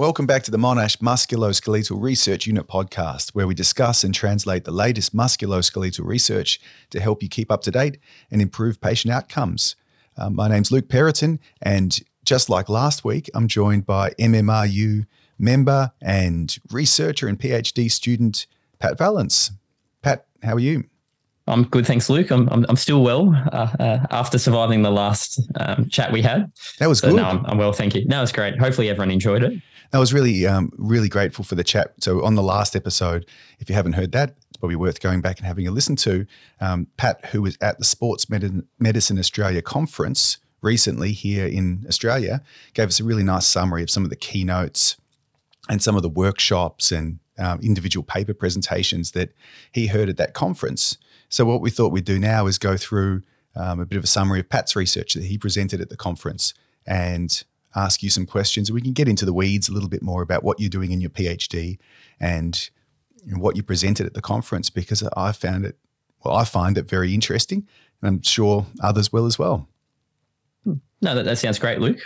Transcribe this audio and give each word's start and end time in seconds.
Welcome 0.00 0.24
back 0.24 0.42
to 0.44 0.50
the 0.50 0.56
Monash 0.56 0.96
Musculoskeletal 1.02 2.00
Research 2.00 2.46
Unit 2.46 2.66
podcast, 2.66 3.34
where 3.34 3.46
we 3.46 3.54
discuss 3.54 4.02
and 4.02 4.14
translate 4.14 4.64
the 4.64 4.70
latest 4.70 5.14
musculoskeletal 5.14 6.06
research 6.06 6.58
to 6.88 7.00
help 7.00 7.22
you 7.22 7.28
keep 7.28 7.52
up 7.52 7.60
to 7.64 7.70
date 7.70 7.98
and 8.30 8.40
improve 8.40 8.80
patient 8.80 9.12
outcomes. 9.12 9.76
Uh, 10.16 10.30
my 10.30 10.48
name's 10.48 10.72
Luke 10.72 10.88
Perraton, 10.88 11.38
and 11.60 12.00
just 12.24 12.48
like 12.48 12.70
last 12.70 13.04
week, 13.04 13.28
I'm 13.34 13.46
joined 13.46 13.84
by 13.84 14.12
MMRU 14.12 15.04
member 15.38 15.92
and 16.00 16.56
researcher 16.70 17.28
and 17.28 17.38
PhD 17.38 17.90
student 17.90 18.46
Pat 18.78 18.96
Vallance. 18.96 19.50
Pat, 20.00 20.24
how 20.42 20.54
are 20.54 20.60
you? 20.60 20.84
I'm 21.46 21.64
good, 21.64 21.86
thanks, 21.86 22.08
Luke. 22.08 22.30
I'm 22.30 22.48
I'm, 22.48 22.64
I'm 22.70 22.76
still 22.76 23.02
well 23.02 23.34
uh, 23.52 23.68
uh, 23.78 24.06
after 24.10 24.38
surviving 24.38 24.80
the 24.80 24.90
last 24.90 25.46
um, 25.56 25.90
chat 25.90 26.10
we 26.10 26.22
had. 26.22 26.50
That 26.78 26.88
was 26.88 27.00
so 27.00 27.08
good. 27.08 27.16
No, 27.16 27.24
I'm, 27.24 27.44
I'm, 27.44 27.58
well, 27.58 27.72
thank 27.74 27.94
you. 27.94 28.06
No, 28.06 28.22
it's 28.22 28.32
great. 28.32 28.58
Hopefully, 28.58 28.88
everyone 28.88 29.10
enjoyed 29.10 29.42
it. 29.42 29.60
I 29.92 29.98
was 29.98 30.12
really, 30.12 30.46
um, 30.46 30.72
really 30.76 31.08
grateful 31.08 31.44
for 31.44 31.56
the 31.56 31.64
chat. 31.64 31.94
So 31.98 32.24
on 32.24 32.36
the 32.36 32.42
last 32.42 32.76
episode, 32.76 33.26
if 33.58 33.68
you 33.68 33.74
haven't 33.74 33.94
heard 33.94 34.12
that, 34.12 34.36
it's 34.48 34.56
probably 34.56 34.76
worth 34.76 35.00
going 35.00 35.20
back 35.20 35.38
and 35.38 35.46
having 35.46 35.66
a 35.66 35.70
listen 35.70 35.96
to. 35.96 36.26
Um, 36.60 36.86
Pat, 36.96 37.24
who 37.26 37.42
was 37.42 37.58
at 37.60 37.78
the 37.78 37.84
Sports 37.84 38.28
Medicine 38.30 39.18
Australia 39.18 39.62
conference 39.62 40.38
recently 40.62 41.12
here 41.12 41.46
in 41.46 41.84
Australia, 41.88 42.42
gave 42.74 42.88
us 42.88 43.00
a 43.00 43.04
really 43.04 43.24
nice 43.24 43.46
summary 43.46 43.82
of 43.82 43.90
some 43.90 44.04
of 44.04 44.10
the 44.10 44.16
keynotes 44.16 44.96
and 45.68 45.82
some 45.82 45.96
of 45.96 46.02
the 46.02 46.08
workshops 46.08 46.92
and 46.92 47.18
um, 47.38 47.58
individual 47.60 48.04
paper 48.04 48.34
presentations 48.34 49.12
that 49.12 49.32
he 49.72 49.88
heard 49.88 50.08
at 50.08 50.18
that 50.18 50.34
conference. 50.34 50.98
So 51.28 51.44
what 51.44 51.60
we 51.60 51.70
thought 51.70 51.92
we'd 51.92 52.04
do 52.04 52.18
now 52.18 52.46
is 52.46 52.58
go 52.58 52.76
through 52.76 53.22
um, 53.56 53.80
a 53.80 53.86
bit 53.86 53.96
of 53.96 54.04
a 54.04 54.08
summary 54.08 54.40
of 54.40 54.48
Pat's 54.48 54.76
research 54.76 55.14
that 55.14 55.24
he 55.24 55.38
presented 55.38 55.80
at 55.80 55.88
the 55.88 55.96
conference 55.96 56.54
and 56.86 57.42
ask 57.74 58.02
you 58.02 58.10
some 58.10 58.26
questions. 58.26 58.72
We 58.72 58.80
can 58.80 58.92
get 58.92 59.08
into 59.08 59.24
the 59.24 59.32
weeds 59.32 59.68
a 59.68 59.72
little 59.72 59.88
bit 59.88 60.02
more 60.02 60.22
about 60.22 60.42
what 60.42 60.60
you're 60.60 60.70
doing 60.70 60.92
in 60.92 61.00
your 61.00 61.10
PhD 61.10 61.78
and 62.18 62.70
what 63.36 63.56
you 63.56 63.62
presented 63.62 64.06
at 64.06 64.14
the 64.14 64.22
conference 64.22 64.70
because 64.70 65.02
I 65.16 65.32
found 65.32 65.64
it, 65.64 65.76
well, 66.24 66.34
I 66.34 66.44
find 66.44 66.76
it 66.78 66.88
very 66.88 67.14
interesting, 67.14 67.66
and 68.00 68.08
I'm 68.08 68.22
sure 68.22 68.66
others 68.82 69.12
will 69.12 69.26
as 69.26 69.38
well. 69.38 69.68
No, 70.64 71.14
that, 71.14 71.24
that 71.24 71.38
sounds 71.38 71.58
great, 71.58 71.80
Luke. 71.80 71.98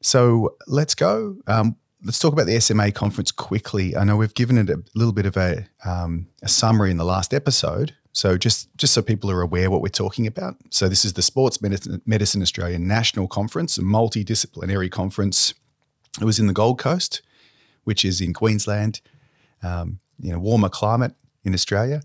So 0.00 0.56
let's 0.66 0.94
go. 0.94 1.36
Um, 1.46 1.76
let's 2.04 2.18
talk 2.18 2.32
about 2.32 2.46
the 2.46 2.58
SMA 2.60 2.92
conference 2.92 3.30
quickly. 3.32 3.96
I 3.96 4.04
know 4.04 4.16
we've 4.16 4.34
given 4.34 4.56
it 4.56 4.70
a 4.70 4.82
little 4.94 5.12
bit 5.12 5.26
of 5.26 5.36
a, 5.36 5.66
um, 5.84 6.28
a 6.42 6.48
summary 6.48 6.90
in 6.90 6.96
the 6.96 7.04
last 7.04 7.34
episode, 7.34 7.94
so 8.18 8.36
just 8.36 8.76
just 8.76 8.94
so 8.94 9.00
people 9.00 9.30
are 9.30 9.42
aware 9.42 9.70
what 9.70 9.80
we're 9.80 9.90
talking 9.90 10.26
about. 10.26 10.56
So 10.70 10.88
this 10.88 11.04
is 11.04 11.12
the 11.12 11.22
Sports 11.22 11.62
Medicine, 11.62 12.02
Medicine 12.04 12.42
Australia 12.42 12.76
National 12.76 13.28
Conference, 13.28 13.78
a 13.78 13.82
multidisciplinary 13.82 14.90
conference. 14.90 15.54
It 16.20 16.24
was 16.24 16.40
in 16.40 16.48
the 16.48 16.52
Gold 16.52 16.80
Coast, 16.80 17.22
which 17.84 18.04
is 18.04 18.20
in 18.20 18.34
Queensland. 18.34 19.00
Um, 19.62 20.00
you 20.18 20.32
know, 20.32 20.40
warmer 20.40 20.68
climate 20.68 21.14
in 21.44 21.54
Australia. 21.54 22.02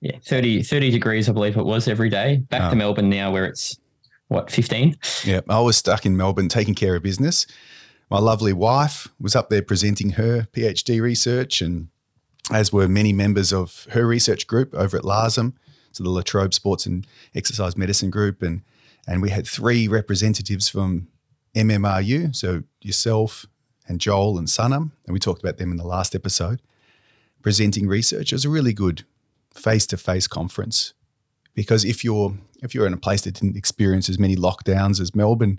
Yeah, 0.00 0.18
30, 0.24 0.64
30 0.64 0.90
degrees, 0.90 1.28
I 1.28 1.32
believe 1.32 1.56
it 1.56 1.64
was 1.64 1.86
every 1.86 2.08
day. 2.08 2.38
Back 2.50 2.62
oh. 2.62 2.70
to 2.70 2.76
Melbourne 2.76 3.08
now, 3.08 3.30
where 3.30 3.44
it's 3.44 3.78
what 4.26 4.50
fifteen. 4.50 4.96
Yeah, 5.22 5.42
I 5.48 5.60
was 5.60 5.76
stuck 5.76 6.04
in 6.04 6.16
Melbourne 6.16 6.48
taking 6.48 6.74
care 6.74 6.96
of 6.96 7.04
business. 7.04 7.46
My 8.10 8.18
lovely 8.18 8.52
wife 8.52 9.06
was 9.20 9.36
up 9.36 9.48
there 9.48 9.62
presenting 9.62 10.10
her 10.10 10.48
PhD 10.52 11.00
research 11.00 11.62
and 11.62 11.86
as 12.52 12.72
were 12.72 12.88
many 12.88 13.12
members 13.12 13.52
of 13.52 13.86
her 13.90 14.06
research 14.06 14.46
group 14.46 14.74
over 14.74 14.96
at 14.96 15.04
LASEM, 15.04 15.54
so 15.92 16.04
the 16.04 16.10
La 16.10 16.22
Trobe 16.22 16.54
Sports 16.54 16.86
and 16.86 17.06
Exercise 17.34 17.76
Medicine 17.76 18.10
Group, 18.10 18.42
and 18.42 18.62
and 19.06 19.20
we 19.20 19.30
had 19.30 19.46
three 19.46 19.88
representatives 19.88 20.68
from 20.68 21.08
MMRU, 21.56 22.34
so 22.34 22.62
yourself 22.80 23.46
and 23.88 24.00
Joel 24.00 24.38
and 24.38 24.46
Sanam, 24.46 24.92
and 25.06 25.12
we 25.12 25.18
talked 25.18 25.42
about 25.42 25.58
them 25.58 25.72
in 25.72 25.76
the 25.76 25.86
last 25.86 26.14
episode, 26.14 26.62
presenting 27.42 27.88
research. 27.88 28.32
It 28.32 28.36
was 28.36 28.44
a 28.44 28.50
really 28.50 28.72
good 28.72 29.04
face-to-face 29.52 30.28
conference 30.28 30.94
because 31.54 31.84
if 31.84 32.04
you're 32.04 32.34
if 32.62 32.74
you're 32.74 32.86
in 32.86 32.92
a 32.92 32.98
place 32.98 33.22
that 33.22 33.34
didn't 33.34 33.56
experience 33.56 34.08
as 34.08 34.18
many 34.18 34.36
lockdowns 34.36 35.00
as 35.00 35.14
Melbourne, 35.14 35.58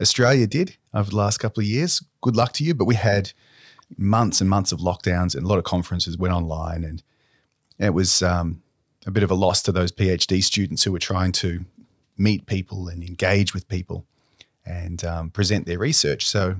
Australia 0.00 0.46
did 0.46 0.76
over 0.94 1.10
the 1.10 1.16
last 1.16 1.38
couple 1.38 1.60
of 1.60 1.66
years, 1.66 2.02
good 2.22 2.36
luck 2.36 2.52
to 2.54 2.64
you. 2.64 2.74
But 2.74 2.86
we 2.86 2.94
had 2.94 3.32
months 3.96 4.40
and 4.40 4.50
months 4.50 4.72
of 4.72 4.80
lockdowns 4.80 5.34
and 5.34 5.44
a 5.44 5.48
lot 5.48 5.58
of 5.58 5.64
conferences 5.64 6.18
went 6.18 6.34
online 6.34 6.84
and 6.84 7.02
it 7.78 7.94
was 7.94 8.22
um, 8.22 8.62
a 9.06 9.10
bit 9.10 9.22
of 9.22 9.30
a 9.30 9.34
loss 9.34 9.62
to 9.62 9.72
those 9.72 9.92
PhD 9.92 10.42
students 10.42 10.84
who 10.84 10.92
were 10.92 10.98
trying 10.98 11.32
to 11.32 11.64
meet 12.16 12.46
people 12.46 12.88
and 12.88 13.02
engage 13.02 13.54
with 13.54 13.68
people 13.68 14.04
and 14.66 15.04
um, 15.04 15.30
present 15.30 15.66
their 15.66 15.78
research. 15.78 16.26
So 16.26 16.56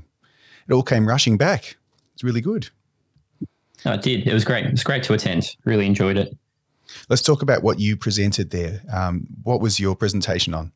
it 0.69 0.73
all 0.73 0.83
came 0.83 1.07
rushing 1.07 1.37
back. 1.37 1.77
It's 2.15 2.25
really 2.25 2.41
good. 2.41 2.69
Oh, 3.85 3.93
it 3.93 4.03
did. 4.03 4.27
It 4.27 4.33
was 4.33 4.45
great. 4.45 4.67
It 4.67 4.73
was 4.73 4.83
great 4.83 5.03
to 5.05 5.13
attend. 5.13 5.57
Really 5.65 5.87
enjoyed 5.87 6.17
it. 6.17 6.37
Let's 7.09 7.23
talk 7.23 7.43
about 7.43 7.63
what 7.63 7.79
you 7.79 7.97
presented 7.97 8.51
there. 8.51 8.81
Um, 8.93 9.27
what 9.43 9.61
was 9.61 9.79
your 9.79 9.95
presentation 9.95 10.55
on? 10.55 10.73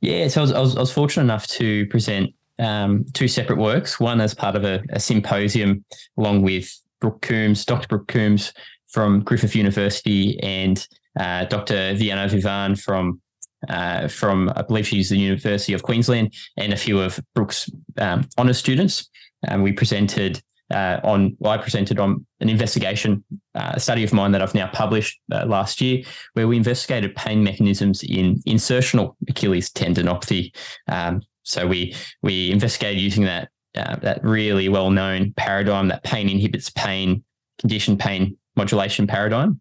Yeah, 0.00 0.28
so 0.28 0.40
I 0.40 0.42
was, 0.42 0.52
I 0.52 0.60
was, 0.60 0.76
I 0.76 0.80
was 0.80 0.92
fortunate 0.92 1.24
enough 1.24 1.46
to 1.48 1.86
present 1.86 2.34
um, 2.58 3.04
two 3.12 3.28
separate 3.28 3.58
works. 3.58 3.98
One 3.98 4.20
as 4.20 4.34
part 4.34 4.56
of 4.56 4.64
a, 4.64 4.82
a, 4.90 5.00
symposium, 5.00 5.84
along 6.16 6.42
with 6.42 6.70
Brooke 7.00 7.22
Coombes, 7.22 7.64
Dr. 7.64 7.88
Brooke 7.88 8.08
Coombes 8.08 8.52
from 8.88 9.20
Griffith 9.20 9.56
University, 9.56 10.38
and 10.40 10.86
uh, 11.18 11.44
Dr. 11.46 11.94
Viana 11.94 12.28
Vuvan 12.28 12.80
from 12.80 13.20
uh, 13.68 14.08
from 14.08 14.52
I 14.54 14.62
believe 14.62 14.86
she's 14.86 15.10
the 15.10 15.16
University 15.16 15.72
of 15.72 15.82
Queensland, 15.82 16.34
and 16.56 16.72
a 16.72 16.76
few 16.76 17.00
of 17.00 17.18
Brooke's 17.34 17.70
um, 17.98 18.28
honours 18.38 18.58
students. 18.58 19.08
And 19.46 19.62
we 19.62 19.72
presented 19.72 20.42
uh, 20.72 21.00
on 21.04 21.36
well, 21.38 21.52
I 21.52 21.58
presented 21.58 21.98
on 21.98 22.24
an 22.40 22.48
investigation, 22.48 23.24
uh, 23.54 23.72
a 23.74 23.80
study 23.80 24.04
of 24.04 24.12
mine 24.12 24.32
that 24.32 24.42
I've 24.42 24.54
now 24.54 24.68
published 24.68 25.20
uh, 25.32 25.44
last 25.46 25.80
year, 25.80 26.04
where 26.34 26.48
we 26.48 26.56
investigated 26.56 27.14
pain 27.16 27.42
mechanisms 27.42 28.02
in 28.02 28.36
insertional 28.46 29.16
Achilles 29.28 29.70
tendinopathy. 29.70 30.54
Um, 30.88 31.22
so 31.44 31.66
we 31.66 31.94
we 32.22 32.50
investigated 32.50 33.00
using 33.00 33.24
that 33.24 33.50
uh, 33.76 33.96
that 33.96 34.24
really 34.24 34.68
well 34.68 34.90
known 34.90 35.32
paradigm 35.36 35.88
that 35.88 36.02
pain 36.02 36.28
inhibits 36.28 36.70
pain, 36.70 37.22
condition 37.58 37.96
pain 37.96 38.36
modulation 38.56 39.06
paradigm. 39.06 39.60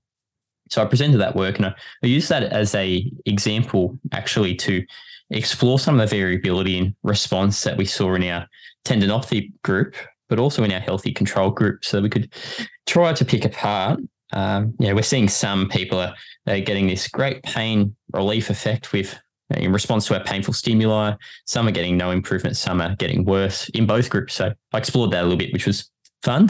So 0.70 0.82
I 0.82 0.86
presented 0.86 1.18
that 1.18 1.36
work 1.36 1.58
and 1.58 1.68
I, 1.68 1.76
I 2.04 2.08
used 2.08 2.30
that 2.30 2.44
as 2.44 2.74
a 2.74 3.12
example 3.26 4.00
actually 4.12 4.56
to 4.56 4.84
explore 5.30 5.80
some 5.80 6.00
of 6.00 6.10
the 6.10 6.16
variability 6.16 6.78
in 6.78 6.96
response 7.04 7.64
that 7.64 7.78
we 7.78 7.86
saw 7.86 8.14
in 8.14 8.24
our 8.24 8.48
tendinopathy 8.86 9.52
group, 9.64 9.96
but 10.30 10.40
also 10.40 10.64
in 10.64 10.72
our 10.72 10.80
healthy 10.80 11.12
control 11.12 11.50
group, 11.50 11.84
so 11.84 12.02
we 12.02 12.10
could 12.10 12.34
try 12.86 13.14
to 13.14 13.26
pick 13.26 13.46
apart. 13.46 14.00
Um, 14.32 14.74
we're 14.80 15.04
seeing 15.04 15.30
some 15.30 15.70
people 15.70 16.00
are, 16.00 16.16
are 16.48 16.60
getting 16.60 16.88
this 16.88 17.08
great 17.08 17.44
pain 17.44 17.96
relief 18.14 18.50
effect 18.50 18.92
with 18.94 19.20
in 19.58 19.72
response 19.72 20.08
to 20.08 20.18
our 20.18 20.24
painful 20.24 20.54
stimuli. 20.54 21.14
Some 21.46 21.68
are 21.68 21.72
getting 21.72 21.98
no 21.98 22.12
improvement, 22.12 22.58
some 22.58 22.82
are 22.82 22.96
getting 22.96 23.26
worse 23.26 23.70
in 23.70 23.86
both 23.86 24.10
groups. 24.10 24.34
So 24.36 24.54
I 24.74 24.78
explored 24.78 25.12
that 25.12 25.22
a 25.22 25.24
little 25.24 25.38
bit, 25.38 25.54
which 25.54 25.68
was 25.68 25.90
fun. 26.22 26.50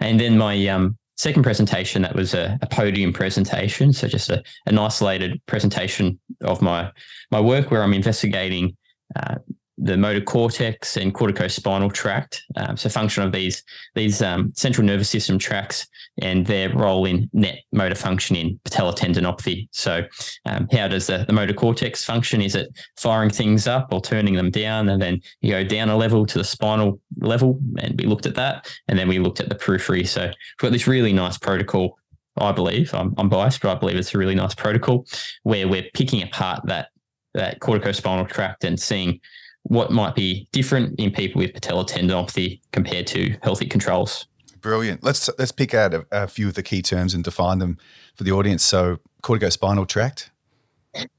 And 0.00 0.20
then 0.20 0.36
my 0.38 0.66
um, 0.68 0.96
second 1.16 1.42
presentation, 1.42 2.02
that 2.02 2.14
was 2.14 2.34
a, 2.34 2.58
a 2.62 2.66
podium 2.66 3.12
presentation. 3.12 3.92
So 3.92 4.08
just 4.08 4.30
a, 4.30 4.42
an 4.66 4.78
isolated 4.78 5.40
presentation 5.46 6.18
of 6.42 6.60
my, 6.62 6.90
my 7.30 7.40
work 7.40 7.70
where 7.70 7.82
I'm 7.82 7.94
investigating 7.94 8.76
uh, 9.14 9.36
the 9.78 9.96
motor 9.96 10.20
cortex 10.20 10.96
and 10.96 11.14
corticospinal 11.14 11.92
tract. 11.92 12.42
Um, 12.56 12.76
so 12.76 12.88
function 12.88 13.22
of 13.22 13.32
these 13.32 13.62
these 13.94 14.22
um, 14.22 14.52
central 14.54 14.86
nervous 14.86 15.10
system 15.10 15.38
tracts 15.38 15.86
and 16.22 16.46
their 16.46 16.74
role 16.74 17.04
in 17.04 17.28
net 17.32 17.58
motor 17.72 17.94
function 17.94 18.36
in 18.36 18.58
patellar 18.64 18.96
tendinopathy. 18.96 19.68
So 19.72 20.02
um, 20.46 20.66
how 20.72 20.88
does 20.88 21.06
the, 21.06 21.24
the 21.26 21.32
motor 21.32 21.52
cortex 21.52 22.04
function? 22.04 22.40
Is 22.40 22.54
it 22.54 22.68
firing 22.96 23.30
things 23.30 23.66
up 23.66 23.92
or 23.92 24.00
turning 24.00 24.34
them 24.34 24.50
down? 24.50 24.88
And 24.88 25.00
then 25.00 25.20
you 25.42 25.50
go 25.50 25.64
down 25.64 25.90
a 25.90 25.96
level 25.96 26.24
to 26.26 26.38
the 26.38 26.44
spinal 26.44 27.00
level, 27.18 27.60
and 27.78 28.00
we 28.00 28.06
looked 28.06 28.26
at 28.26 28.34
that. 28.36 28.72
And 28.88 28.98
then 28.98 29.08
we 29.08 29.18
looked 29.18 29.40
at 29.40 29.48
the 29.48 29.54
periphery. 29.54 30.04
So 30.04 30.22
we've 30.22 30.34
got 30.58 30.72
this 30.72 30.86
really 30.86 31.12
nice 31.12 31.36
protocol. 31.36 31.98
I 32.38 32.52
believe 32.52 32.92
I'm, 32.94 33.14
I'm 33.16 33.28
biased, 33.28 33.62
but 33.62 33.74
I 33.74 33.78
believe 33.78 33.96
it's 33.96 34.14
a 34.14 34.18
really 34.18 34.34
nice 34.34 34.54
protocol 34.54 35.06
where 35.42 35.68
we're 35.68 35.88
picking 35.94 36.22
apart 36.22 36.60
that 36.66 36.88
that 37.34 37.60
corticospinal 37.60 38.28
tract 38.28 38.64
and 38.64 38.80
seeing 38.80 39.20
what 39.68 39.90
might 39.90 40.14
be 40.14 40.48
different 40.52 40.98
in 40.98 41.10
people 41.10 41.40
with 41.40 41.52
patellar 41.52 41.86
tendinopathy 41.88 42.60
compared 42.72 43.06
to 43.08 43.36
healthy 43.42 43.66
controls. 43.66 44.26
Brilliant. 44.60 45.02
Let's 45.02 45.28
let's 45.38 45.52
pick 45.52 45.74
out 45.74 45.92
a, 45.92 46.06
a 46.10 46.26
few 46.28 46.48
of 46.48 46.54
the 46.54 46.62
key 46.62 46.82
terms 46.82 47.14
and 47.14 47.22
define 47.22 47.58
them 47.58 47.78
for 48.14 48.24
the 48.24 48.32
audience. 48.32 48.64
So, 48.64 48.98
corticospinal 49.22 49.86
tract. 49.88 50.30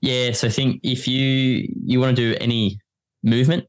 Yeah. 0.02 0.32
So, 0.32 0.48
I 0.48 0.50
think 0.50 0.80
if 0.84 1.08
you 1.08 1.68
you 1.84 2.00
want 2.00 2.16
to 2.16 2.22
do 2.22 2.38
any 2.42 2.80
movement 3.24 3.66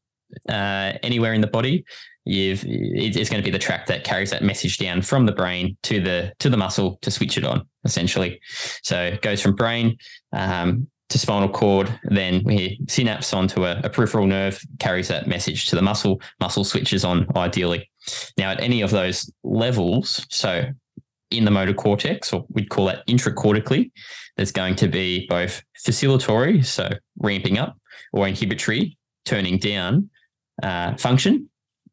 uh, 0.48 0.92
anywhere 1.02 1.32
in 1.32 1.40
the 1.40 1.48
body, 1.48 1.84
you've 2.24 2.64
it's 2.66 3.30
going 3.30 3.42
to 3.42 3.44
be 3.44 3.52
the 3.52 3.58
tract 3.58 3.88
that 3.88 4.04
carries 4.04 4.30
that 4.30 4.42
message 4.42 4.78
down 4.78 5.02
from 5.02 5.26
the 5.26 5.32
brain 5.32 5.76
to 5.84 6.00
the 6.00 6.32
to 6.38 6.48
the 6.48 6.56
muscle 6.56 6.98
to 7.02 7.10
switch 7.10 7.36
it 7.36 7.44
on. 7.44 7.66
Essentially, 7.84 8.40
so 8.82 9.00
it 9.02 9.22
goes 9.22 9.40
from 9.40 9.54
brain 9.54 9.96
um, 10.32 10.88
to 11.08 11.18
spinal 11.18 11.48
cord, 11.48 11.88
then 12.04 12.42
we 12.44 12.80
synapse 12.88 13.32
onto 13.32 13.64
a, 13.64 13.80
a, 13.82 13.88
peripheral 13.88 14.26
nerve, 14.26 14.60
carries 14.78 15.08
that 15.08 15.26
message 15.26 15.68
to 15.68 15.76
the 15.76 15.82
muscle, 15.82 16.20
muscle 16.40 16.64
switches 16.64 17.04
on 17.04 17.26
ideally. 17.36 17.90
Now, 18.36 18.50
at 18.50 18.60
any 18.60 18.82
of 18.82 18.90
those 18.90 19.30
levels, 19.42 20.26
so 20.28 20.64
in 21.30 21.44
the 21.44 21.50
motor 21.50 21.74
cortex, 21.74 22.32
or 22.32 22.44
we'd 22.50 22.68
call 22.68 22.86
that 22.86 23.06
intracortically, 23.06 23.90
there's 24.36 24.52
going 24.52 24.76
to 24.76 24.88
be 24.88 25.26
both 25.28 25.62
facilitatory, 25.86 26.64
so 26.64 26.90
ramping 27.18 27.58
up, 27.58 27.76
or 28.12 28.28
inhibitory, 28.28 28.96
turning 29.24 29.58
down 29.58 30.08
uh, 30.62 30.94
function. 30.96 31.48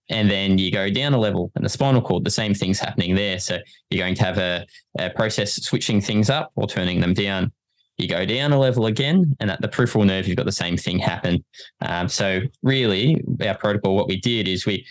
And 0.10 0.30
then 0.30 0.60
you 0.60 0.72
go 0.72 0.90
down 0.90 1.14
a 1.14 1.18
level 1.18 1.52
in 1.56 1.64
the 1.64 1.70
spinal 1.70 2.02
cord, 2.02 2.24
the 2.24 2.32
same 2.32 2.54
thing's 2.54 2.80
happening 2.80 3.16
there. 3.16 3.40
So 3.40 3.58
you're 3.90 4.04
going 4.04 4.16
to 4.16 4.24
have 4.24 4.38
a, 4.38 4.66
a 5.00 5.10
process 5.10 5.54
switching 5.56 6.00
things 6.00 6.30
up 6.30 6.52
or 6.56 6.68
turning 6.68 7.00
them 7.00 7.14
down. 7.14 7.52
You 7.98 8.08
go 8.08 8.26
down 8.26 8.52
a 8.52 8.60
level 8.60 8.88
again, 8.88 9.36
and 9.40 9.50
at 9.50 9.62
the 9.62 9.68
peripheral 9.68 10.04
nerve, 10.04 10.28
you've 10.28 10.38
got 10.38 10.46
the 10.46 10.52
same 10.52 10.76
thing 10.76 11.00
happen. 11.00 11.44
Um, 11.82 12.10
so 12.10 12.42
really, 12.62 13.24
our 13.46 13.58
protocol, 13.58 13.96
what 13.96 14.08
we 14.08 14.20
did 14.20 14.48
is 14.48 14.66
we 14.66 14.86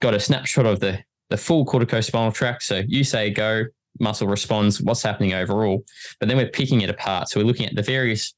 got 0.00 0.14
a 0.14 0.20
snapshot 0.20 0.66
of 0.66 0.80
the 0.80 1.02
the 1.30 1.36
full 1.38 1.64
corticospinal 1.64 2.34
tract. 2.34 2.62
So 2.62 2.82
you 2.86 3.04
say 3.04 3.30
go, 3.30 3.64
muscle 3.98 4.26
responds, 4.26 4.82
what's 4.82 5.02
happening 5.02 5.32
overall, 5.32 5.82
but 6.20 6.28
then 6.28 6.36
we're 6.36 6.48
picking 6.48 6.82
it 6.82 6.90
apart. 6.90 7.30
So 7.30 7.40
we're 7.40 7.46
looking 7.46 7.66
at 7.66 7.74
the 7.74 7.82
various 7.82 8.34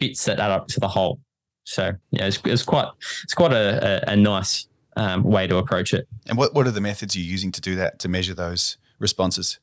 bits 0.00 0.24
that 0.24 0.40
add 0.40 0.50
up 0.50 0.66
to 0.68 0.80
the 0.80 0.88
whole. 0.88 1.20
So 1.64 1.92
yeah, 2.10 2.26
it's, 2.26 2.40
it's 2.44 2.64
quite 2.64 2.88
it's 3.22 3.34
quite 3.34 3.52
a, 3.52 4.08
a, 4.08 4.12
a 4.12 4.16
nice 4.16 4.66
um, 4.96 5.22
way 5.22 5.46
to 5.46 5.58
approach 5.58 5.94
it. 5.94 6.08
And 6.28 6.36
what 6.36 6.54
what 6.54 6.66
are 6.66 6.72
the 6.72 6.80
methods 6.80 7.14
you're 7.14 7.24
using 7.24 7.52
to 7.52 7.60
do 7.60 7.76
that 7.76 7.98
to 8.00 8.08
measure 8.08 8.34
those 8.34 8.78
responses? 8.98 9.60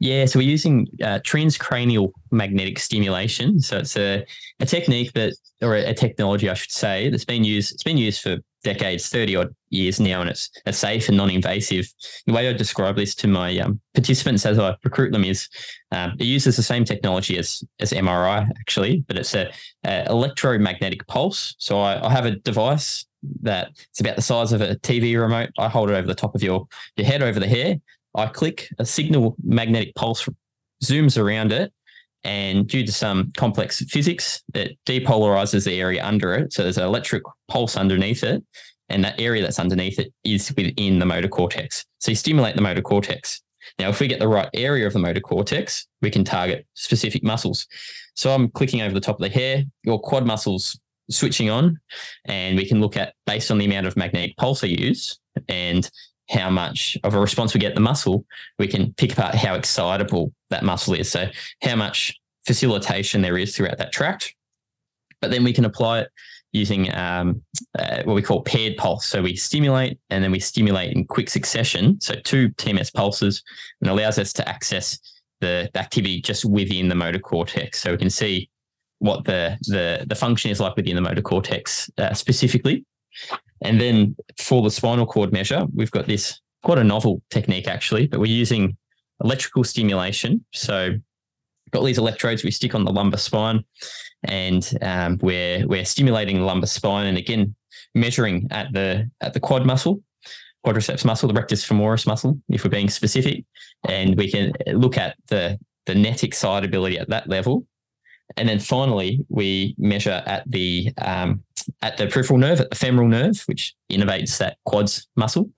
Yeah, 0.00 0.24
so 0.24 0.38
we're 0.38 0.48
using 0.48 0.88
uh, 1.02 1.20
transcranial 1.20 2.12
magnetic 2.30 2.78
stimulation. 2.78 3.60
So 3.60 3.78
it's 3.78 3.98
a, 3.98 4.24
a 4.58 4.64
technique 4.64 5.12
that, 5.12 5.34
or 5.60 5.76
a, 5.76 5.90
a, 5.90 5.94
technology, 5.94 6.48
I 6.48 6.54
should 6.54 6.70
say, 6.70 7.10
that's 7.10 7.26
been 7.26 7.44
used. 7.44 7.74
It's 7.74 7.82
been 7.82 7.98
used 7.98 8.22
for 8.22 8.38
decades, 8.64 9.10
30 9.10 9.36
odd 9.36 9.54
years 9.68 10.00
now, 10.00 10.22
and 10.22 10.30
it's, 10.30 10.48
it's 10.64 10.78
safe 10.78 11.08
and 11.08 11.18
non 11.18 11.28
invasive. 11.28 11.86
The 12.26 12.32
way 12.32 12.48
I 12.48 12.54
describe 12.54 12.96
this 12.96 13.14
to 13.16 13.28
my 13.28 13.58
um, 13.58 13.78
participants 13.92 14.46
as 14.46 14.58
I 14.58 14.74
recruit 14.84 15.12
them 15.12 15.24
is 15.24 15.50
um, 15.92 16.14
it 16.18 16.24
uses 16.24 16.56
the 16.56 16.62
same 16.62 16.86
technology 16.86 17.36
as, 17.36 17.62
as 17.78 17.92
MRI, 17.92 18.48
actually, 18.58 19.04
but 19.06 19.18
it's 19.18 19.34
a, 19.34 19.52
a 19.84 20.06
electromagnetic 20.08 21.06
pulse. 21.08 21.54
So 21.58 21.78
I, 21.78 22.06
I 22.06 22.10
have 22.10 22.24
a 22.24 22.36
device 22.36 23.04
that 23.42 23.72
it's 23.90 24.00
about 24.00 24.16
the 24.16 24.22
size 24.22 24.52
of 24.52 24.62
a 24.62 24.76
TV 24.76 25.20
remote. 25.20 25.50
I 25.58 25.68
hold 25.68 25.90
it 25.90 25.94
over 25.94 26.06
the 26.06 26.14
top 26.14 26.34
of 26.34 26.42
your, 26.42 26.66
your 26.96 27.06
head 27.06 27.22
over 27.22 27.38
the 27.38 27.46
hair. 27.46 27.76
I 28.14 28.26
click 28.26 28.68
a 28.78 28.84
signal 28.84 29.36
magnetic 29.44 29.94
pulse 29.94 30.28
zooms 30.82 31.20
around 31.20 31.52
it 31.52 31.72
and 32.24 32.68
due 32.68 32.84
to 32.84 32.92
some 32.92 33.32
complex 33.36 33.82
physics, 33.86 34.42
it 34.54 34.78
depolarizes 34.86 35.64
the 35.64 35.80
area 35.80 36.04
under 36.04 36.34
it. 36.34 36.52
So 36.52 36.62
there's 36.62 36.78
an 36.78 36.84
electric 36.84 37.22
pulse 37.48 37.76
underneath 37.76 38.22
it, 38.22 38.44
and 38.88 39.04
that 39.04 39.20
area 39.20 39.42
that's 39.42 39.58
underneath 39.58 39.98
it 39.98 40.12
is 40.24 40.52
within 40.54 40.98
the 40.98 41.06
motor 41.06 41.28
cortex. 41.28 41.86
So 41.98 42.10
you 42.10 42.16
stimulate 42.16 42.56
the 42.56 42.62
motor 42.62 42.82
cortex. 42.82 43.40
Now, 43.78 43.88
if 43.88 44.00
we 44.00 44.08
get 44.08 44.18
the 44.18 44.28
right 44.28 44.48
area 44.52 44.86
of 44.86 44.92
the 44.92 44.98
motor 44.98 45.20
cortex, 45.20 45.86
we 46.02 46.10
can 46.10 46.24
target 46.24 46.66
specific 46.74 47.22
muscles. 47.22 47.66
So 48.16 48.34
I'm 48.34 48.50
clicking 48.50 48.82
over 48.82 48.92
the 48.92 49.00
top 49.00 49.16
of 49.16 49.22
the 49.22 49.28
hair, 49.28 49.64
your 49.84 50.00
quad 50.00 50.26
muscles 50.26 50.78
switching 51.10 51.48
on, 51.48 51.78
and 52.26 52.56
we 52.56 52.66
can 52.66 52.80
look 52.80 52.96
at 52.96 53.14
based 53.26 53.50
on 53.50 53.58
the 53.58 53.64
amount 53.64 53.86
of 53.86 53.96
magnetic 53.96 54.36
pulse 54.36 54.62
I 54.62 54.68
use 54.68 55.18
and 55.48 55.88
how 56.30 56.48
much 56.48 56.96
of 57.02 57.14
a 57.14 57.20
response 57.20 57.54
we 57.54 57.60
get 57.60 57.74
the 57.74 57.80
muscle, 57.80 58.24
we 58.58 58.68
can 58.68 58.92
pick 58.94 59.12
apart 59.12 59.34
how 59.34 59.54
excitable 59.54 60.32
that 60.50 60.64
muscle 60.64 60.94
is. 60.94 61.10
So 61.10 61.26
how 61.62 61.76
much 61.76 62.18
facilitation 62.46 63.20
there 63.20 63.36
is 63.36 63.54
throughout 63.54 63.78
that 63.78 63.92
tract. 63.92 64.34
But 65.20 65.30
then 65.30 65.44
we 65.44 65.52
can 65.52 65.64
apply 65.64 66.00
it 66.00 66.08
using 66.52 66.92
um, 66.94 67.42
uh, 67.78 68.02
what 68.04 68.14
we 68.14 68.22
call 68.22 68.42
paired 68.42 68.76
pulse. 68.76 69.06
So 69.06 69.22
we 69.22 69.36
stimulate 69.36 69.98
and 70.10 70.24
then 70.24 70.32
we 70.32 70.40
stimulate 70.40 70.96
in 70.96 71.06
quick 71.06 71.28
succession. 71.28 72.00
So 72.00 72.14
two 72.14 72.48
TMS 72.50 72.92
pulses 72.92 73.42
and 73.80 73.90
allows 73.90 74.18
us 74.18 74.32
to 74.34 74.48
access 74.48 74.98
the, 75.40 75.70
activity 75.74 76.20
just 76.20 76.44
within 76.44 76.88
the 76.88 76.94
motor 76.94 77.18
cortex. 77.18 77.80
So 77.80 77.92
we 77.92 77.98
can 77.98 78.10
see 78.10 78.50
what 78.98 79.24
the 79.24 79.56
the, 79.62 80.04
the 80.06 80.14
function 80.14 80.50
is 80.50 80.60
like 80.60 80.76
within 80.76 80.94
the 80.94 81.00
motor 81.00 81.22
cortex 81.22 81.90
uh, 81.98 82.14
specifically. 82.14 82.84
And 83.62 83.80
then 83.80 84.16
for 84.38 84.62
the 84.62 84.70
spinal 84.70 85.06
cord 85.06 85.32
measure, 85.32 85.66
we've 85.74 85.90
got 85.90 86.06
this 86.06 86.40
quite 86.62 86.78
a 86.78 86.84
novel 86.84 87.22
technique 87.30 87.68
actually, 87.68 88.06
but 88.06 88.20
we're 88.20 88.26
using 88.26 88.76
electrical 89.22 89.64
stimulation. 89.64 90.44
So 90.52 90.94
got 91.70 91.84
these 91.84 91.98
electrodes 91.98 92.44
we 92.44 92.50
stick 92.50 92.74
on 92.74 92.84
the 92.84 92.92
lumbar 92.92 93.18
spine, 93.18 93.64
and 94.24 94.70
um, 94.82 95.18
we're 95.22 95.66
we're 95.66 95.84
stimulating 95.84 96.38
the 96.38 96.44
lumbar 96.44 96.66
spine, 96.66 97.06
and 97.06 97.18
again 97.18 97.54
measuring 97.94 98.46
at 98.50 98.72
the 98.72 99.10
at 99.20 99.34
the 99.34 99.40
quad 99.40 99.66
muscle, 99.66 100.02
quadriceps 100.66 101.04
muscle, 101.04 101.28
the 101.28 101.34
rectus 101.34 101.66
femoris 101.66 102.06
muscle, 102.06 102.38
if 102.48 102.64
we're 102.64 102.70
being 102.70 102.90
specific, 102.90 103.44
and 103.88 104.16
we 104.16 104.30
can 104.30 104.52
look 104.68 104.98
at 104.98 105.16
the 105.28 105.58
the 105.86 105.94
net 105.94 106.22
excitability 106.22 106.98
at 106.98 107.08
that 107.08 107.28
level, 107.28 107.66
and 108.36 108.48
then 108.48 108.58
finally 108.58 109.24
we 109.28 109.74
measure 109.78 110.22
at 110.26 110.48
the 110.50 110.92
um, 111.02 111.42
at 111.82 111.96
the 111.96 112.06
peripheral 112.06 112.38
nerve, 112.38 112.60
at 112.60 112.70
the 112.70 112.76
femoral 112.76 113.08
nerve, 113.08 113.42
which 113.46 113.74
innervates 113.90 114.38
that 114.38 114.58
quads 114.64 115.08
muscle. 115.16 115.50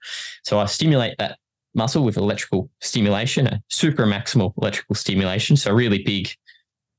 So 0.44 0.58
I 0.58 0.66
stimulate 0.66 1.16
that 1.18 1.38
muscle 1.74 2.04
with 2.04 2.16
electrical 2.16 2.70
stimulation, 2.80 3.46
a 3.46 3.62
super 3.68 4.06
maximal 4.06 4.52
electrical 4.60 4.94
stimulation. 4.94 5.56
So 5.56 5.72
really 5.72 6.02
big. 6.02 6.30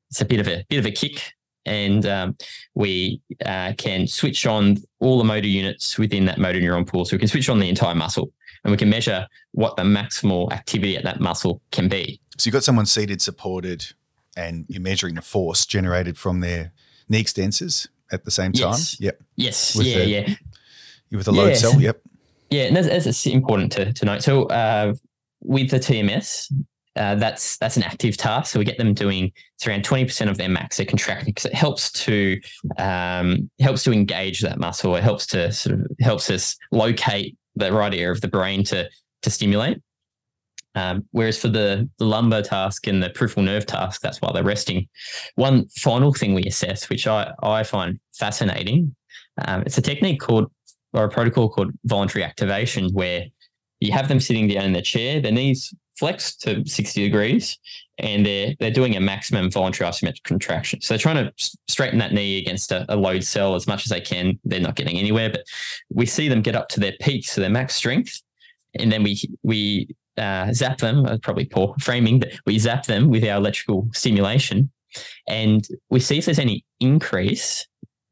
It's 0.10 0.22
a 0.22 0.26
bit 0.26 0.40
of 0.40 0.48
a 0.48 0.64
bit 0.70 0.78
of 0.78 0.86
a 0.86 0.92
kick, 0.92 1.34
and 1.66 2.06
um, 2.06 2.38
we 2.76 3.20
uh, 3.46 3.74
can 3.78 4.06
switch 4.06 4.46
on 4.46 4.78
all 5.00 5.18
the 5.18 5.24
motor 5.24 5.48
units 5.48 5.98
within 5.98 6.26
that 6.26 6.38
motor 6.38 6.60
neuron 6.60 6.86
pool. 6.86 7.04
So 7.06 7.16
we 7.16 7.20
can 7.20 7.28
switch 7.28 7.50
on 7.50 7.60
the 7.60 7.68
entire 7.68 7.96
muscle, 7.96 8.32
and 8.64 8.72
we 8.72 8.78
can 8.78 8.90
measure 8.90 9.28
what 9.54 9.76
the 9.76 9.84
maximal 9.84 10.52
activity 10.52 10.98
at 10.98 11.04
that 11.04 11.20
muscle 11.20 11.62
can 11.72 11.90
be. 11.90 12.20
So 12.38 12.48
you've 12.48 12.54
got 12.54 12.64
someone 12.64 12.86
seated, 12.86 13.24
supported, 13.24 13.88
and 14.38 14.66
you're 14.68 14.82
measuring 14.82 15.16
the 15.16 15.22
force 15.24 15.66
generated 15.66 16.16
from 16.16 16.42
their 16.42 16.74
knee 17.10 17.24
extensors 17.24 17.88
at 18.14 18.24
the 18.24 18.32
same 18.32 18.54
time. 18.54 18.72
Yes. 18.72 19.02
Yep. 19.02 19.22
Yes. 19.36 19.76
With 19.76 19.88
yeah. 19.88 19.98
The, 19.98 20.08
yeah. 20.08 20.36
With 21.12 21.28
a 21.28 21.32
load 21.32 21.50
yeah. 21.50 21.56
cell. 21.56 21.82
Yep. 21.82 22.02
Yeah, 22.50 22.64
and 22.64 22.76
that's, 22.76 23.06
that's 23.06 23.26
important 23.26 23.72
to, 23.74 23.92
to 23.92 24.06
note. 24.06 24.22
So 24.22 24.44
uh, 24.46 24.94
with 25.42 25.72
the 25.72 25.80
TMS, 25.80 26.52
uh, 26.96 27.16
that's 27.16 27.58
that's 27.58 27.78
an 27.78 27.84
active 27.84 28.18
task. 28.18 28.52
So 28.52 28.60
we 28.60 28.66
get 28.66 28.78
them 28.78 28.94
doing 28.94 29.32
it's 29.56 29.68
around 29.68 29.84
twenty 29.84 30.06
percent 30.06 30.30
of 30.30 30.38
their 30.38 30.50
max. 30.50 30.78
They're 30.78 30.86
contracting 30.86 31.34
because 31.34 31.46
it 31.46 31.56
helps 31.56 31.92
to 32.04 32.40
um, 32.78 33.50
helps 33.60 33.84
to 33.86 33.92
engage 33.92 34.42
that 34.42 34.60
muscle. 34.60 34.96
It 34.96 35.04
helps 35.04 35.26
to 35.28 35.52
sort 35.52 35.80
of 35.80 35.88
helps 36.00 36.30
us 36.30 36.56
locate 36.72 37.36
the 37.56 37.72
right 37.72 37.94
area 37.94 38.12
of 38.12 38.22
the 38.22 38.28
brain 38.28 38.64
to 38.66 38.88
to 39.24 39.30
stimulate. 39.32 39.80
Um, 40.76 41.06
whereas 41.12 41.38
for 41.38 41.50
the, 41.50 41.88
the 42.00 42.06
lumbar 42.06 42.42
task 42.42 42.88
and 42.88 43.02
the 43.02 43.10
peripheral 43.10 43.46
nerve 43.46 43.66
task, 43.66 44.02
that's 44.02 44.22
while 44.22 44.34
they're 44.34 44.44
resting. 44.44 44.88
One 45.36 45.68
final 45.70 46.14
thing 46.14 46.34
we 46.34 46.44
assess, 46.44 46.90
which 46.90 47.06
I, 47.06 47.32
I 47.44 47.64
find 47.64 48.00
fascinating, 48.14 48.96
um, 49.46 49.62
it's 49.66 49.78
a 49.78 49.82
technique 49.82 50.20
called, 50.20 50.52
or 50.94 51.06
a 51.06 51.10
protocol 51.10 51.50
called 51.50 51.72
voluntary 51.86 52.24
activation, 52.24 52.90
where 52.94 53.26
you 53.80 53.92
have 53.92 54.08
them 54.08 54.20
sitting 54.20 54.48
down 54.48 54.66
in 54.66 54.74
the 54.74 54.82
chair, 54.82 55.22
their 55.22 55.32
knees 55.32 55.74
flexed 55.98 56.42
to 56.42 56.66
60 56.66 57.04
degrees, 57.04 57.58
and 58.00 58.26
they're 58.26 58.54
they're 58.60 58.72
doing 58.72 58.96
a 58.96 59.00
maximum 59.00 59.52
voluntary 59.52 59.90
isometric 59.90 60.24
contraction. 60.24 60.82
So 60.82 60.94
they're 60.94 61.00
trying 61.00 61.24
to 61.24 61.32
straighten 61.68 62.00
that 62.00 62.14
knee 62.14 62.40
against 62.40 62.72
a, 62.72 62.86
a 62.90 62.96
load 62.96 63.24
cell 63.24 63.56
as 63.56 63.68
much 63.68 63.86
as 63.86 63.90
they 63.90 64.02
can. 64.02 64.40
They're 64.44 64.60
not 64.60 64.76
getting 64.76 64.98
anywhere, 64.98 65.30
but 65.30 65.46
we 65.90 66.06
see 66.06 66.28
them 66.28 66.42
get 66.42 66.56
up 66.56 66.70
to 66.70 66.80
their 66.80 66.94
peak, 67.02 67.28
so 67.28 67.42
their 67.42 67.50
max 67.50 67.76
strength, 67.76 68.22
and 68.76 68.92
then 68.92 69.04
we 69.04 69.22
we 69.44 69.96
uh, 70.18 70.52
zap 70.54 70.78
them, 70.80 71.06
uh, 71.06 71.18
probably 71.22 71.46
poor 71.46 71.76
framing, 71.82 72.20
but 72.20 72.32
we 72.46 72.60
zap 72.60 72.86
them 72.86 73.10
with 73.10 73.24
our 73.24 73.38
electrical 73.38 73.88
stimulation 73.94 74.70
and 75.28 75.68
we 75.90 76.00
see 76.00 76.18
if 76.18 76.26
there's 76.26 76.40
any 76.40 76.66
increase 76.80 77.68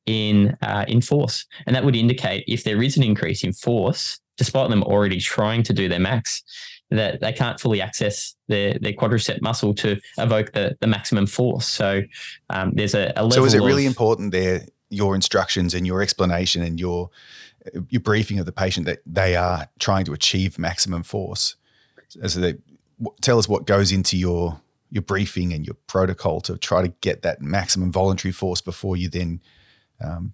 in 0.05 0.57
uh, 0.61 0.85
in 0.87 1.01
force. 1.01 1.45
And 1.65 1.75
that 1.75 1.83
would 1.85 1.95
indicate 1.95 2.43
if 2.47 2.63
there 2.63 2.81
is 2.81 2.97
an 2.97 3.03
increase 3.03 3.43
in 3.43 3.53
force, 3.53 4.19
despite 4.37 4.69
them 4.69 4.83
already 4.83 5.19
trying 5.19 5.63
to 5.63 5.73
do 5.73 5.87
their 5.87 5.99
max, 5.99 6.43
that 6.89 7.21
they 7.21 7.31
can't 7.31 7.59
fully 7.59 7.81
access 7.81 8.35
their, 8.47 8.77
their 8.79 8.93
quadricep 8.93 9.41
muscle 9.41 9.73
to 9.75 9.99
evoke 10.17 10.51
the, 10.53 10.75
the 10.81 10.87
maximum 10.87 11.25
force. 11.25 11.65
So 11.65 12.01
um, 12.49 12.71
there's 12.73 12.95
a, 12.95 13.13
a 13.15 13.23
level 13.23 13.31
So 13.31 13.45
is 13.45 13.53
it 13.53 13.61
really 13.61 13.85
of, 13.85 13.91
important 13.91 14.31
there, 14.31 14.65
your 14.89 15.15
instructions 15.15 15.73
and 15.73 15.87
your 15.87 16.01
explanation 16.01 16.63
and 16.63 16.79
your 16.79 17.09
your 17.89 18.01
briefing 18.01 18.39
of 18.39 18.47
the 18.47 18.51
patient 18.51 18.87
that 18.87 19.01
they 19.05 19.35
are 19.35 19.67
trying 19.79 20.03
to 20.05 20.13
achieve 20.13 20.57
maximum 20.57 21.03
force? 21.03 21.55
As 22.21 22.35
they 22.35 22.55
tell 23.21 23.37
us 23.37 23.47
what 23.47 23.65
goes 23.65 23.91
into 23.91 24.17
your 24.17 24.59
your 24.89 25.01
briefing 25.01 25.53
and 25.53 25.65
your 25.65 25.75
protocol 25.87 26.41
to 26.41 26.57
try 26.57 26.81
to 26.81 26.89
get 27.01 27.21
that 27.21 27.41
maximum 27.41 27.91
voluntary 27.91 28.31
force 28.31 28.61
before 28.61 28.97
you 28.97 29.09
then 29.09 29.39
um, 30.03 30.33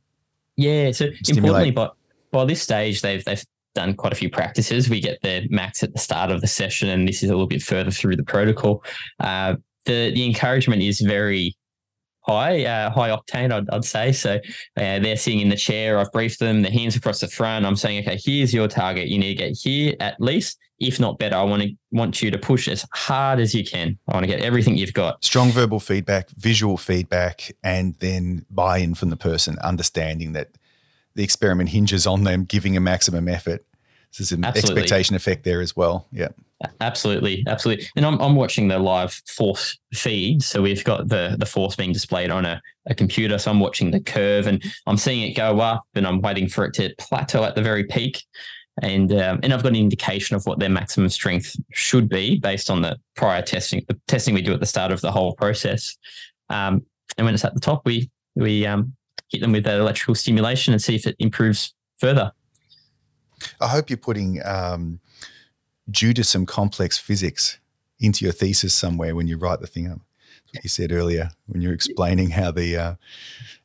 yeah 0.56 0.92
so 0.92 1.08
stimulate. 1.24 1.38
importantly 1.38 1.72
by 1.72 1.90
by 2.32 2.46
this 2.46 2.62
stage 2.62 3.02
they've 3.02 3.24
they've 3.26 3.44
done 3.76 3.94
quite 3.94 4.12
a 4.12 4.16
few 4.16 4.30
practices 4.30 4.90
we 4.90 5.00
get 5.00 5.22
the 5.22 5.46
max 5.50 5.84
at 5.84 5.94
the 5.94 6.00
start 6.00 6.32
of 6.32 6.42
the 6.42 6.48
session 6.48 6.90
and 6.90 7.08
this 7.08 7.22
is 7.22 7.30
a 7.30 7.34
little 7.34 7.48
bit 7.48 7.62
further 7.62 7.92
through 7.92 8.16
the 8.16 8.24
protocol 8.24 8.84
uh, 9.20 9.56
the 9.86 10.12
the 10.14 10.26
encouragement 10.26 10.82
is 10.82 11.00
very 11.00 11.56
high, 12.28 12.66
uh, 12.66 12.90
high 12.90 13.10
octane, 13.10 13.52
I'd, 13.52 13.70
I'd 13.70 13.86
say. 13.86 14.12
So 14.12 14.36
uh, 14.36 15.00
they're 15.00 15.16
sitting 15.16 15.40
in 15.40 15.50
the 15.50 15.56
chair. 15.56 15.98
I've 15.98 16.12
briefed 16.12 16.40
them, 16.40 16.62
the 16.62 16.72
hands 16.72 16.96
across 16.96 17.20
the 17.20 17.28
front. 17.28 17.66
I'm 17.66 17.76
saying, 17.76 18.04
okay, 18.04 18.20
here's 18.24 18.54
your 18.54 18.68
target. 18.68 19.08
You 19.08 19.18
need 19.18 19.38
to 19.38 19.46
get 19.46 19.58
here 19.58 19.96
at 20.00 20.20
least, 20.20 20.58
if 20.80 21.00
not 21.00 21.18
better. 21.20 21.36
I 21.36 21.44
want 21.44 21.64
to 21.64 21.74
want 21.92 22.22
you 22.22 22.30
to 22.32 22.38
push 22.38 22.68
as 22.68 22.86
hard 22.94 23.40
as 23.40 23.56
you 23.56 23.64
can. 23.64 23.98
I 24.08 24.14
want 24.14 24.26
to 24.26 24.28
get 24.28 24.42
everything 24.42 24.78
you've 24.78 24.94
got. 24.94 25.24
Strong 25.24 25.52
verbal 25.52 25.80
feedback, 25.80 26.30
visual 26.32 26.78
feedback, 26.78 27.52
and 27.64 27.96
then 28.00 28.46
buy-in 28.50 28.96
from 28.96 29.10
the 29.10 29.18
person, 29.18 29.58
understanding 29.60 30.34
that 30.34 30.50
the 31.16 31.24
experiment 31.24 31.70
hinges 31.70 32.06
on 32.06 32.26
them 32.26 32.44
giving 32.44 32.78
a 32.78 32.80
maximum 32.80 33.28
effort. 33.28 33.66
There's 34.18 34.32
an 34.32 34.46
Absolutely. 34.46 34.82
expectation 34.82 35.16
effect 35.16 35.44
there 35.44 35.62
as 35.62 35.76
well. 35.76 36.08
Yeah. 36.12 36.30
Absolutely, 36.82 37.44
absolutely. 37.48 37.86
And 37.96 38.06
I'm, 38.06 38.20
I'm 38.20 38.36
watching 38.36 38.68
the 38.68 38.80
live 38.80 39.14
force 39.28 39.78
feed. 39.94 40.42
So 40.42 40.62
we've 40.62 40.84
got 40.84 41.08
the 41.08 41.36
the 41.38 41.46
force 41.46 41.76
being 41.76 41.92
displayed 41.92 42.32
on 42.32 42.46
a, 42.46 42.60
a 42.88 42.96
computer. 42.96 43.38
So 43.38 43.52
I'm 43.52 43.60
watching 43.60 43.92
the 43.92 44.00
curve 44.00 44.48
and 44.48 44.64
I'm 44.88 44.98
seeing 44.98 45.22
it 45.30 45.36
go 45.36 45.60
up 45.60 45.86
and 45.94 46.08
I'm 46.08 46.20
waiting 46.20 46.48
for 46.48 46.66
it 46.66 46.74
to 46.76 46.94
plateau 46.98 47.44
at 47.44 47.54
the 47.54 47.62
very 47.62 47.84
peak. 47.84 48.24
And 48.82 49.12
um, 49.12 49.40
and 49.44 49.54
I've 49.54 49.62
got 49.62 49.70
an 49.70 49.76
indication 49.76 50.36
of 50.36 50.46
what 50.48 50.58
their 50.58 50.70
maximum 50.70 51.10
strength 51.10 51.56
should 51.74 52.10
be 52.10 52.40
based 52.40 52.72
on 52.72 52.82
the 52.82 52.98
prior 53.16 53.42
testing, 53.44 53.86
the 53.88 54.00
testing 54.08 54.34
we 54.34 54.42
do 54.42 54.54
at 54.54 54.60
the 54.60 54.66
start 54.66 54.92
of 54.92 55.02
the 55.02 55.12
whole 55.12 55.34
process. 55.36 55.96
Um, 56.50 56.84
and 57.18 57.26
when 57.26 57.34
it's 57.36 57.46
at 57.46 57.54
the 57.54 57.60
top, 57.60 57.86
we 57.86 58.10
we 58.36 58.66
um, 58.66 58.96
hit 59.30 59.42
them 59.42 59.52
with 59.52 59.64
that 59.66 59.80
electrical 59.80 60.16
stimulation 60.16 60.74
and 60.74 60.82
see 60.82 60.96
if 60.96 61.06
it 61.06 61.16
improves 61.20 61.76
further. 62.00 62.32
I 63.60 63.68
hope 63.68 63.90
you're 63.90 63.98
putting 63.98 64.42
um, 64.46 65.00
due 65.90 66.14
to 66.14 66.24
some 66.24 66.46
complex 66.46 66.98
physics 66.98 67.60
into 68.00 68.26
your 68.26 68.34
thesis 68.34 68.74
somewhere 68.74 69.16
when 69.16 69.28
you 69.28 69.38
write 69.38 69.60
the 69.60 69.68
thing 69.68 69.88
up. 69.88 70.00
That's 70.46 70.58
what 70.58 70.64
you 70.64 70.70
said 70.70 70.92
earlier 70.92 71.30
when 71.48 71.62
you're 71.62 71.74
explaining 71.74 72.32
how 72.32 72.52
the 72.52 72.78
uh, 72.78 72.96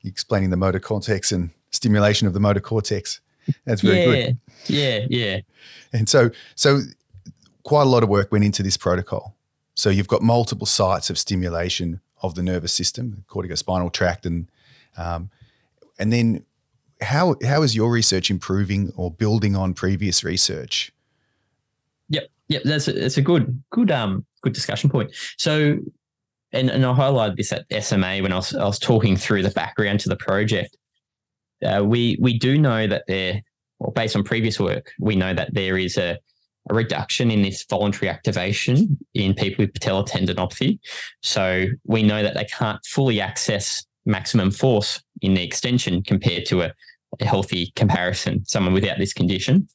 explaining 0.04 0.50
the 0.50 0.56
motor 0.56 0.80
cortex 0.80 1.32
and 1.32 1.50
stimulation 1.70 2.26
of 2.26 2.34
the 2.34 2.40
motor 2.40 2.60
cortex. 2.60 3.20
That's 3.64 3.82
very 3.82 4.00
yeah, 4.00 4.04
good. 4.04 4.38
Yeah, 4.66 5.06
yeah. 5.08 5.40
And 5.92 6.08
so, 6.08 6.30
so 6.54 6.80
quite 7.64 7.82
a 7.82 7.90
lot 7.90 8.02
of 8.02 8.08
work 8.08 8.30
went 8.32 8.44
into 8.44 8.62
this 8.62 8.76
protocol. 8.76 9.34
So 9.74 9.90
you've 9.90 10.08
got 10.08 10.22
multiple 10.22 10.66
sites 10.66 11.10
of 11.10 11.18
stimulation 11.18 12.00
of 12.22 12.34
the 12.34 12.42
nervous 12.42 12.72
system, 12.72 13.10
the 13.10 13.22
corticospinal 13.22 13.92
tract, 13.92 14.26
and 14.26 14.48
um, 14.96 15.30
and 15.98 16.12
then 16.12 16.44
how 17.02 17.36
how 17.44 17.62
is 17.62 17.74
your 17.74 17.90
research 17.90 18.30
improving 18.30 18.92
or 18.96 19.10
building 19.10 19.56
on 19.56 19.74
previous 19.74 20.24
research? 20.24 20.92
Yep, 22.08 22.28
yep, 22.48 22.62
that's 22.64 22.88
a, 22.88 22.92
that's 22.92 23.16
a 23.16 23.22
good 23.22 23.62
good 23.70 23.90
um 23.90 24.24
good 24.42 24.52
discussion 24.52 24.90
point. 24.90 25.14
So, 25.38 25.78
and 26.52 26.70
and 26.70 26.84
I 26.84 26.92
highlighted 26.92 27.36
this 27.36 27.52
at 27.52 27.66
SMA 27.82 28.18
when 28.18 28.32
I 28.32 28.36
was 28.36 28.54
I 28.54 28.64
was 28.64 28.78
talking 28.78 29.16
through 29.16 29.42
the 29.42 29.50
background 29.50 30.00
to 30.00 30.08
the 30.08 30.16
project. 30.16 30.76
Uh, 31.64 31.82
we 31.84 32.18
we 32.20 32.38
do 32.38 32.58
know 32.58 32.86
that 32.86 33.04
there, 33.06 33.42
well, 33.78 33.92
based 33.92 34.16
on 34.16 34.24
previous 34.24 34.58
work, 34.58 34.92
we 34.98 35.16
know 35.16 35.32
that 35.32 35.54
there 35.54 35.78
is 35.78 35.96
a, 35.96 36.18
a 36.70 36.74
reduction 36.74 37.30
in 37.30 37.42
this 37.42 37.64
voluntary 37.68 38.08
activation 38.08 38.98
in 39.14 39.34
people 39.34 39.64
with 39.64 39.72
patellar 39.74 40.06
tendinopathy. 40.06 40.78
So 41.22 41.66
we 41.84 42.02
know 42.02 42.22
that 42.22 42.34
they 42.34 42.44
can't 42.44 42.84
fully 42.84 43.20
access 43.20 43.84
maximum 44.04 44.50
force 44.50 45.02
in 45.20 45.34
the 45.34 45.42
extension 45.42 46.02
compared 46.02 46.44
to 46.46 46.62
a, 46.62 46.72
a 47.20 47.24
healthy 47.24 47.72
comparison, 47.76 48.44
someone 48.46 48.72
without 48.72 48.98
this 48.98 49.12
condition. 49.12 49.68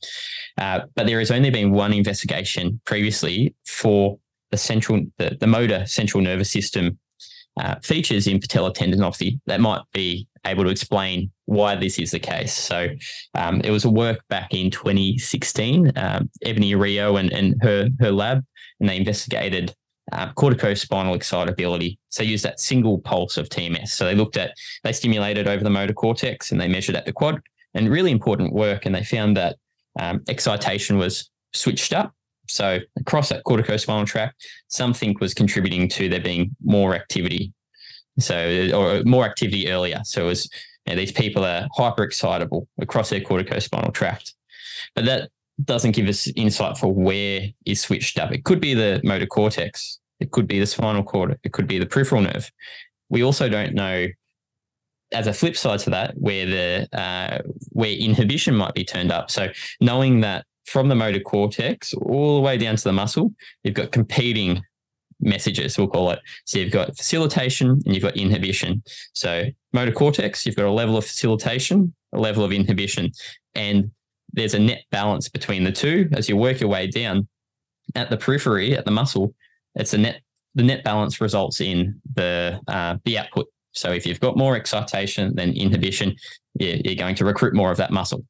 Uh, 0.57 0.81
but 0.95 1.05
there 1.05 1.19
has 1.19 1.31
only 1.31 1.49
been 1.49 1.71
one 1.71 1.93
investigation 1.93 2.79
previously 2.85 3.53
for 3.65 4.17
the 4.51 4.57
central, 4.57 5.05
the, 5.17 5.37
the 5.39 5.47
motor 5.47 5.85
central 5.85 6.23
nervous 6.23 6.49
system 6.49 6.97
uh, 7.59 7.75
features 7.83 8.27
in 8.27 8.39
patellar 8.39 8.73
tendinopathy 8.73 9.39
that 9.47 9.59
might 9.59 9.81
be 9.93 10.27
able 10.45 10.63
to 10.63 10.69
explain 10.69 11.31
why 11.45 11.75
this 11.75 11.99
is 11.99 12.11
the 12.11 12.19
case. 12.19 12.53
So 12.53 12.87
um, 13.33 13.61
it 13.61 13.71
was 13.71 13.85
a 13.85 13.89
work 13.89 14.19
back 14.29 14.53
in 14.53 14.69
2016, 14.71 15.91
um, 15.95 16.29
Ebony 16.43 16.75
Rio 16.75 17.17
and, 17.17 17.31
and 17.33 17.55
her 17.61 17.89
her 17.99 18.11
lab, 18.11 18.43
and 18.79 18.89
they 18.89 18.97
investigated 18.97 19.75
uh, 20.11 20.31
corticospinal 20.33 21.15
excitability. 21.15 21.99
So 22.09 22.23
used 22.23 22.45
that 22.45 22.59
single 22.59 22.99
pulse 22.99 23.37
of 23.37 23.49
TMS. 23.49 23.89
So 23.89 24.05
they 24.05 24.15
looked 24.15 24.37
at, 24.37 24.53
they 24.83 24.93
stimulated 24.93 25.47
over 25.47 25.63
the 25.63 25.69
motor 25.69 25.93
cortex 25.93 26.51
and 26.51 26.59
they 26.59 26.67
measured 26.67 26.95
at 26.95 27.05
the 27.05 27.13
quad 27.13 27.41
and 27.73 27.89
really 27.89 28.11
important 28.11 28.53
work. 28.53 28.85
And 28.85 28.95
they 28.95 29.03
found 29.03 29.35
that 29.37 29.57
um, 29.99 30.23
excitation 30.27 30.97
was 30.97 31.29
switched 31.53 31.93
up. 31.93 32.13
So 32.49 32.79
across 32.97 33.29
that 33.29 33.43
corticospinal 33.43 34.05
tract, 34.05 34.45
something 34.69 35.15
was 35.19 35.33
contributing 35.33 35.89
to 35.89 36.07
there 36.07 36.21
being 36.21 36.55
more 36.63 36.95
activity. 36.95 37.53
So, 38.19 38.69
or 38.73 39.03
more 39.03 39.25
activity 39.25 39.69
earlier. 39.69 40.01
So 40.03 40.23
it 40.23 40.27
was, 40.27 40.49
you 40.85 40.93
know, 40.93 40.99
these 40.99 41.11
people 41.11 41.45
are 41.45 41.67
hyper 41.75 42.03
excitable 42.03 42.67
across 42.79 43.09
their 43.09 43.19
corticospinal 43.19 43.93
tract. 43.93 44.33
But 44.95 45.05
that 45.05 45.29
doesn't 45.63 45.91
give 45.91 46.07
us 46.07 46.27
insight 46.35 46.77
for 46.77 46.93
where 46.93 47.41
is 47.65 47.81
switched 47.81 48.19
up. 48.19 48.31
It 48.31 48.43
could 48.43 48.59
be 48.59 48.73
the 48.73 49.01
motor 49.03 49.25
cortex, 49.25 49.99
it 50.19 50.31
could 50.31 50.47
be 50.47 50.59
the 50.59 50.65
spinal 50.65 51.03
cord, 51.03 51.37
it 51.43 51.53
could 51.53 51.67
be 51.67 51.79
the 51.79 51.85
peripheral 51.85 52.21
nerve. 52.21 52.51
We 53.09 53.23
also 53.23 53.49
don't 53.49 53.73
know, 53.73 54.07
as 55.13 55.27
a 55.27 55.33
flip 55.33 55.55
side 55.55 55.79
to 55.79 55.89
that, 55.91 56.13
where 56.17 56.45
the 56.45 56.99
uh, 56.99 57.39
where 57.69 57.91
inhibition 57.91 58.55
might 58.55 58.73
be 58.73 58.83
turned 58.83 59.11
up. 59.11 59.31
So 59.31 59.47
knowing 59.79 60.19
that 60.21 60.45
from 60.65 60.89
the 60.89 60.95
motor 60.95 61.21
cortex 61.21 61.93
all 61.93 62.35
the 62.35 62.41
way 62.41 62.57
down 62.57 62.75
to 62.75 62.83
the 62.83 62.91
muscle, 62.91 63.33
you've 63.63 63.73
got 63.73 63.91
competing 63.91 64.61
messages, 65.19 65.77
we'll 65.77 65.87
call 65.87 66.11
it. 66.11 66.19
So 66.45 66.59
you've 66.59 66.73
got 66.73 66.95
facilitation 66.95 67.69
and 67.85 67.95
you've 67.95 68.03
got 68.03 68.17
inhibition. 68.17 68.83
So 69.13 69.45
motor 69.73 69.91
cortex, 69.91 70.45
you've 70.45 70.55
got 70.55 70.65
a 70.65 70.71
level 70.71 70.97
of 70.97 71.05
facilitation, 71.05 71.93
a 72.13 72.19
level 72.19 72.43
of 72.43 72.51
inhibition, 72.51 73.11
and 73.55 73.91
there's 74.37 74.53
a 74.53 74.59
net 74.59 74.83
balance 74.91 75.27
between 75.27 75.65
the 75.65 75.71
two. 75.71 76.09
As 76.13 76.29
you 76.29 76.37
work 76.37 76.61
your 76.61 76.69
way 76.69 76.87
down 76.87 77.27
at 77.95 78.09
the 78.09 78.17
periphery 78.17 78.77
at 78.77 78.85
the 78.85 78.91
muscle 78.91 79.33
it's 79.77 79.93
a 79.93 79.97
net 79.97 80.21
the 80.55 80.63
net 80.63 80.83
balance 80.83 81.21
results 81.21 81.61
in 81.61 82.01
the 82.15 82.59
uh, 82.67 82.97
the 83.05 83.17
output. 83.19 83.47
So 83.73 83.91
if 83.91 84.07
you've 84.07 84.19
got 84.19 84.37
more 84.37 84.55
excitation 84.55 85.35
than 85.35 85.53
inhibition 85.53 86.15
you're, 86.59 86.77
you're 86.77 86.95
going 86.95 87.15
to 87.15 87.25
recruit 87.25 87.53
more 87.53 87.69
of 87.69 87.77
that 87.77 87.91
muscle. 87.91 88.25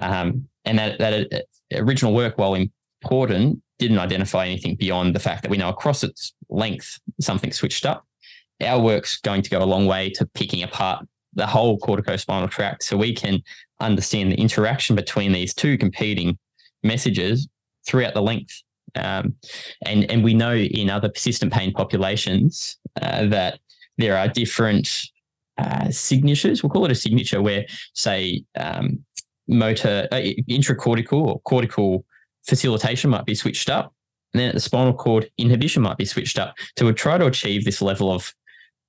Um, 0.00 0.48
and 0.64 0.78
that, 0.78 0.98
that 0.98 1.32
uh, 1.32 1.38
original 1.76 2.12
work 2.12 2.38
while 2.38 2.54
important 2.54 3.62
didn't 3.78 3.98
identify 3.98 4.46
anything 4.46 4.74
beyond 4.74 5.14
the 5.14 5.20
fact 5.20 5.42
that 5.42 5.50
we 5.50 5.58
know 5.58 5.68
across 5.68 6.02
its 6.02 6.34
length 6.48 6.98
something 7.20 7.52
switched 7.52 7.86
up. 7.86 8.04
Our 8.60 8.80
work's 8.80 9.20
going 9.20 9.42
to 9.42 9.50
go 9.50 9.62
a 9.62 9.64
long 9.64 9.86
way 9.86 10.10
to 10.10 10.26
picking 10.26 10.64
apart 10.64 11.06
the 11.34 11.46
whole 11.46 11.78
corticospinal 11.78 12.50
tract 12.50 12.82
so 12.84 12.96
we 12.96 13.14
can 13.14 13.42
understand 13.80 14.32
the 14.32 14.40
interaction 14.40 14.96
between 14.96 15.32
these 15.32 15.54
two 15.54 15.78
competing 15.78 16.38
messages 16.82 17.48
throughout 17.86 18.14
the 18.14 18.22
length. 18.22 18.62
Um, 18.96 19.34
and, 19.86 20.10
and 20.10 20.24
we 20.24 20.34
know 20.34 20.54
in 20.54 20.90
other 20.90 21.08
persistent 21.08 21.52
pain 21.52 21.72
populations 21.72 22.78
uh, 23.00 23.26
that 23.26 23.60
there 23.98 24.16
are 24.16 24.28
different 24.28 24.88
uh, 25.58 25.90
signatures. 25.90 26.62
We'll 26.62 26.70
call 26.70 26.86
it 26.86 26.92
a 26.92 26.96
signature 26.96 27.40
where, 27.40 27.66
say, 27.94 28.44
um, 28.56 29.04
motor, 29.46 30.08
uh, 30.10 30.16
intracortical 30.48 31.20
or 31.22 31.40
cortical 31.40 32.04
facilitation 32.46 33.10
might 33.10 33.26
be 33.26 33.34
switched 33.34 33.70
up. 33.70 33.94
And 34.32 34.40
then 34.40 34.54
the 34.54 34.60
spinal 34.60 34.94
cord, 34.94 35.30
inhibition 35.38 35.82
might 35.82 35.98
be 35.98 36.04
switched 36.04 36.38
up 36.38 36.54
to 36.76 36.92
try 36.92 37.18
to 37.18 37.26
achieve 37.26 37.64
this 37.64 37.82
level 37.82 38.12
of 38.12 38.32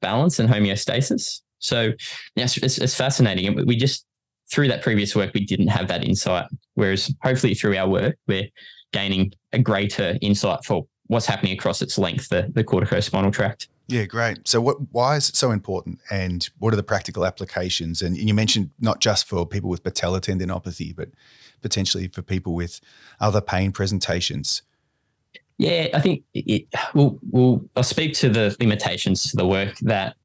balance 0.02 0.40
and 0.40 0.50
homeostasis. 0.50 1.42
So 1.62 1.94
yes, 2.36 2.58
it's, 2.58 2.78
it's 2.78 2.96
fascinating. 2.96 3.48
And 3.48 3.66
we 3.66 3.76
just, 3.78 4.06
through 4.52 4.68
that 4.68 4.82
previous 4.82 5.16
work, 5.16 5.34
we 5.34 5.46
didn't 5.46 5.70
have 5.70 5.88
that 5.88 6.04
insight. 6.04 6.46
Whereas 6.76 7.14
hopefully 7.24 7.54
through 7.54 7.78
our 7.78 7.88
work, 7.88 8.18
we're 8.28 8.50
gaining 8.92 9.32
a 9.54 9.60
greater 9.60 10.18
insight 10.22 10.66
for 10.66 10.86
what's 11.08 11.26
happening 11.26 11.54
across 11.54 11.82
its 11.82 11.98
length, 11.98 12.30
the, 12.30 12.52
the 12.54 12.64
corticospinal 12.64 13.32
tract. 13.32 13.70
Yeah, 13.88 14.06
great. 14.06 14.48
So, 14.48 14.62
what, 14.62 14.78
why 14.92 15.18
is 15.18 15.28
it 15.28 15.36
so 15.36 15.52
important, 15.52 16.00
and 16.10 16.50
what 16.60 16.72
are 16.72 16.78
the 16.78 16.84
practical 16.84 17.26
applications? 17.26 18.02
And 18.02 18.16
you 18.16 18.34
mentioned 18.34 18.70
not 18.80 19.02
just 19.02 19.28
for 19.28 19.46
people 19.46 19.70
with 19.70 19.84
patellar 19.84 20.22
tendinopathy, 20.22 20.96
but 20.96 21.10
potentially 21.62 22.08
for 22.08 22.22
people 22.22 22.54
with 22.54 22.80
other 23.20 23.42
pain 23.42 23.74
presentations. 23.74 24.62
Yeah, 25.58 25.90
I 25.94 26.00
think 26.00 26.24
it. 26.34 26.68
We'll, 26.94 27.20
we'll 27.32 27.70
I'll 27.76 27.84
speak 27.84 28.14
to 28.16 28.30
the 28.30 28.56
limitations 28.62 29.30
to 29.32 29.36
the 29.36 29.46
work 29.46 29.78
that 29.80 30.16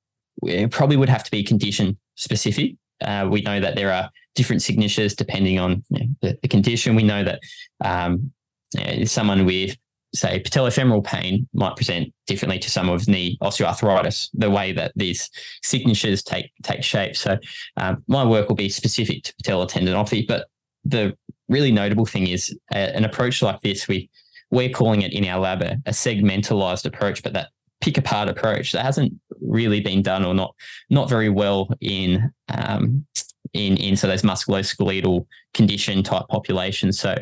it 0.43 0.71
probably 0.71 0.97
would 0.97 1.09
have 1.09 1.25
to 1.25 1.31
be 1.31 1.43
condition 1.43 1.97
specific. 2.15 2.77
Uh, 3.01 3.29
we 3.31 3.43
know 3.43 3.61
that 3.61 3.77
there 3.77 3.93
are 3.93 4.11
different 4.35 4.63
signatures 4.63 5.15
depending 5.15 5.59
on 5.59 5.83
you 5.91 6.01
know, 6.01 6.07
the, 6.23 6.39
the, 6.43 6.49
condition. 6.49 6.95
We 6.95 7.03
know 7.03 7.25
that 7.25 7.41
um, 7.85 8.33
you 8.73 8.85
know, 8.85 9.05
someone 9.05 9.45
with, 9.45 9.77
say, 10.15 10.41
patellofemoral 10.43 11.05
pain 11.05 11.47
might 11.53 11.77
present 11.77 12.13
differently 12.27 12.59
to 12.61 12.71
someone 12.71 12.97
with 12.97 13.09
knee 13.09 13.39
osteoarthritis. 13.43 14.29
The 14.35 14.51
way 14.51 14.73
that 14.73 14.93
these 14.97 15.29
signatures 15.63 16.23
take 16.23 16.51
take 16.63 16.83
shape. 16.83 17.17
So, 17.17 17.39
um, 17.77 18.03
my 18.07 18.25
work 18.25 18.49
will 18.49 18.57
be 18.57 18.69
specific 18.69 19.25
to 19.25 19.35
patellar 19.43 19.69
tendinopathy. 19.69 20.27
But 20.27 20.47
the 20.85 21.17
really 21.49 21.73
notable 21.73 22.07
thing 22.07 22.29
is 22.29 22.57
a, 22.73 22.97
an 22.97 23.05
approach 23.05 23.43
like 23.43 23.61
this. 23.61 23.89
We 23.89 24.09
we're 24.51 24.71
calling 24.71 25.03
it 25.03 25.13
in 25.13 25.27
our 25.27 25.41
lab 25.41 25.63
a, 25.63 25.77
a 25.87 25.91
segmentalized 25.91 26.87
approach, 26.87 27.23
but 27.23 27.33
that 27.33 27.49
pick 27.81 27.99
apart 27.99 28.29
approach 28.29 28.73
that 28.73 28.85
hasn't 28.85 29.13
really 29.41 29.81
been 29.81 30.03
done 30.03 30.25
or 30.25 30.35
not 30.35 30.55
not 30.91 31.09
very 31.09 31.29
well 31.29 31.69
in 31.81 32.33
um, 32.49 33.07
in 33.53 33.77
in 33.77 33.97
so 33.97 34.07
those 34.07 34.23
musculoskeletal 34.23 35.27
condition 35.55 36.03
type 36.03 36.27
populations. 36.29 36.99
So 36.99 37.17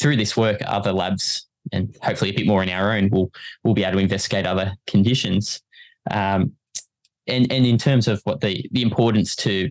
through 0.00 0.16
this 0.16 0.36
work, 0.36 0.60
other 0.66 0.92
labs 0.92 1.46
and 1.72 1.94
hopefully 2.02 2.30
a 2.30 2.34
bit 2.34 2.46
more 2.46 2.62
in 2.62 2.70
our 2.70 2.92
own 2.92 3.10
will 3.10 3.30
will 3.64 3.74
be 3.74 3.84
able 3.84 3.94
to 3.94 4.02
investigate 4.02 4.46
other 4.46 4.74
conditions. 4.86 5.60
Um, 6.10 6.52
and 7.26 7.50
and 7.52 7.66
in 7.66 7.78
terms 7.78 8.08
of 8.08 8.20
what 8.24 8.40
the 8.40 8.66
the 8.72 8.82
importance 8.82 9.36
to 9.36 9.70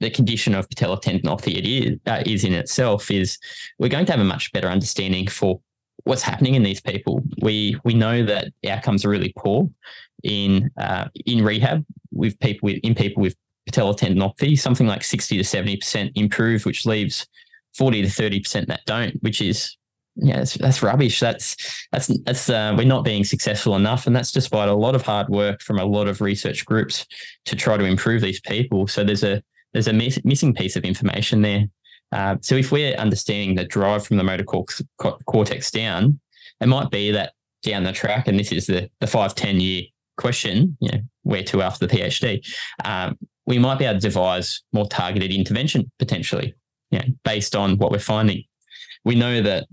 the 0.00 0.10
condition 0.10 0.54
of 0.54 0.68
patellar 0.68 1.00
tendinopathy 1.00 1.56
it 1.56 1.66
is 1.66 1.98
uh, 2.06 2.22
is 2.26 2.44
in 2.44 2.52
itself 2.52 3.10
is 3.10 3.38
we're 3.78 3.88
going 3.88 4.04
to 4.04 4.12
have 4.12 4.20
a 4.20 4.24
much 4.24 4.52
better 4.52 4.68
understanding 4.68 5.26
for 5.26 5.60
what's 6.04 6.22
happening 6.22 6.54
in 6.54 6.62
these 6.62 6.80
people. 6.80 7.22
We 7.40 7.78
we 7.84 7.94
know 7.94 8.24
that 8.24 8.48
outcomes 8.68 9.04
are 9.04 9.10
really 9.10 9.32
poor 9.36 9.68
in 10.22 10.70
uh, 10.78 11.08
in 11.26 11.44
rehab 11.44 11.84
with 12.12 12.38
people 12.40 12.66
with 12.66 12.78
in 12.82 12.94
people 12.94 13.22
with 13.22 13.36
patellar 13.70 13.98
tendinopathy. 13.98 14.58
Something 14.58 14.86
like 14.86 15.04
sixty 15.04 15.36
to 15.36 15.44
seventy 15.44 15.76
percent 15.76 16.12
improve, 16.14 16.64
which 16.64 16.86
leaves 16.86 17.26
forty 17.76 18.02
to 18.02 18.10
thirty 18.10 18.40
percent 18.40 18.68
that 18.68 18.80
don't, 18.86 19.14
which 19.22 19.40
is 19.40 19.76
yeah, 20.16 20.38
that's, 20.38 20.54
that's 20.54 20.82
rubbish. 20.82 21.20
That's 21.20 21.56
that's 21.92 22.06
that's 22.24 22.48
uh, 22.48 22.74
we're 22.76 22.86
not 22.86 23.04
being 23.04 23.24
successful 23.24 23.76
enough, 23.76 24.06
and 24.06 24.16
that's 24.16 24.32
despite 24.32 24.68
a 24.68 24.74
lot 24.74 24.94
of 24.94 25.02
hard 25.02 25.28
work 25.28 25.60
from 25.60 25.78
a 25.78 25.84
lot 25.84 26.08
of 26.08 26.20
research 26.20 26.64
groups 26.64 27.06
to 27.44 27.56
try 27.56 27.76
to 27.76 27.84
improve 27.84 28.22
these 28.22 28.40
people. 28.40 28.86
So 28.86 29.04
there's 29.04 29.24
a 29.24 29.42
there's 29.72 29.88
a 29.88 29.92
miss, 29.92 30.18
missing 30.24 30.54
piece 30.54 30.76
of 30.76 30.84
information 30.84 31.42
there. 31.42 31.66
Uh, 32.12 32.36
so 32.40 32.54
if 32.54 32.72
we're 32.72 32.94
understanding 32.96 33.56
the 33.56 33.64
drive 33.64 34.06
from 34.06 34.16
the 34.16 34.24
motor 34.24 34.44
cortex 34.44 35.70
down, 35.70 36.18
it 36.60 36.68
might 36.68 36.90
be 36.90 37.10
that 37.10 37.32
down 37.62 37.82
the 37.82 37.92
track, 37.92 38.28
and 38.28 38.38
this 38.38 38.52
is 38.52 38.66
the 38.66 38.88
the 39.00 39.06
five 39.06 39.34
ten 39.34 39.60
year 39.60 39.82
question, 40.16 40.76
you 40.80 40.90
know, 40.90 40.98
where 41.22 41.42
to 41.44 41.62
after 41.62 41.86
the 41.86 41.94
PhD, 41.94 42.44
um, 42.84 43.18
we 43.46 43.58
might 43.58 43.78
be 43.78 43.84
able 43.84 44.00
to 44.00 44.08
devise 44.08 44.62
more 44.72 44.86
targeted 44.86 45.30
intervention 45.30 45.90
potentially, 45.98 46.54
you 46.90 46.98
know, 46.98 47.04
based 47.24 47.54
on 47.54 47.76
what 47.78 47.90
we're 47.90 47.98
finding. 47.98 48.42
We 49.04 49.14
know 49.14 49.42
that 49.42 49.66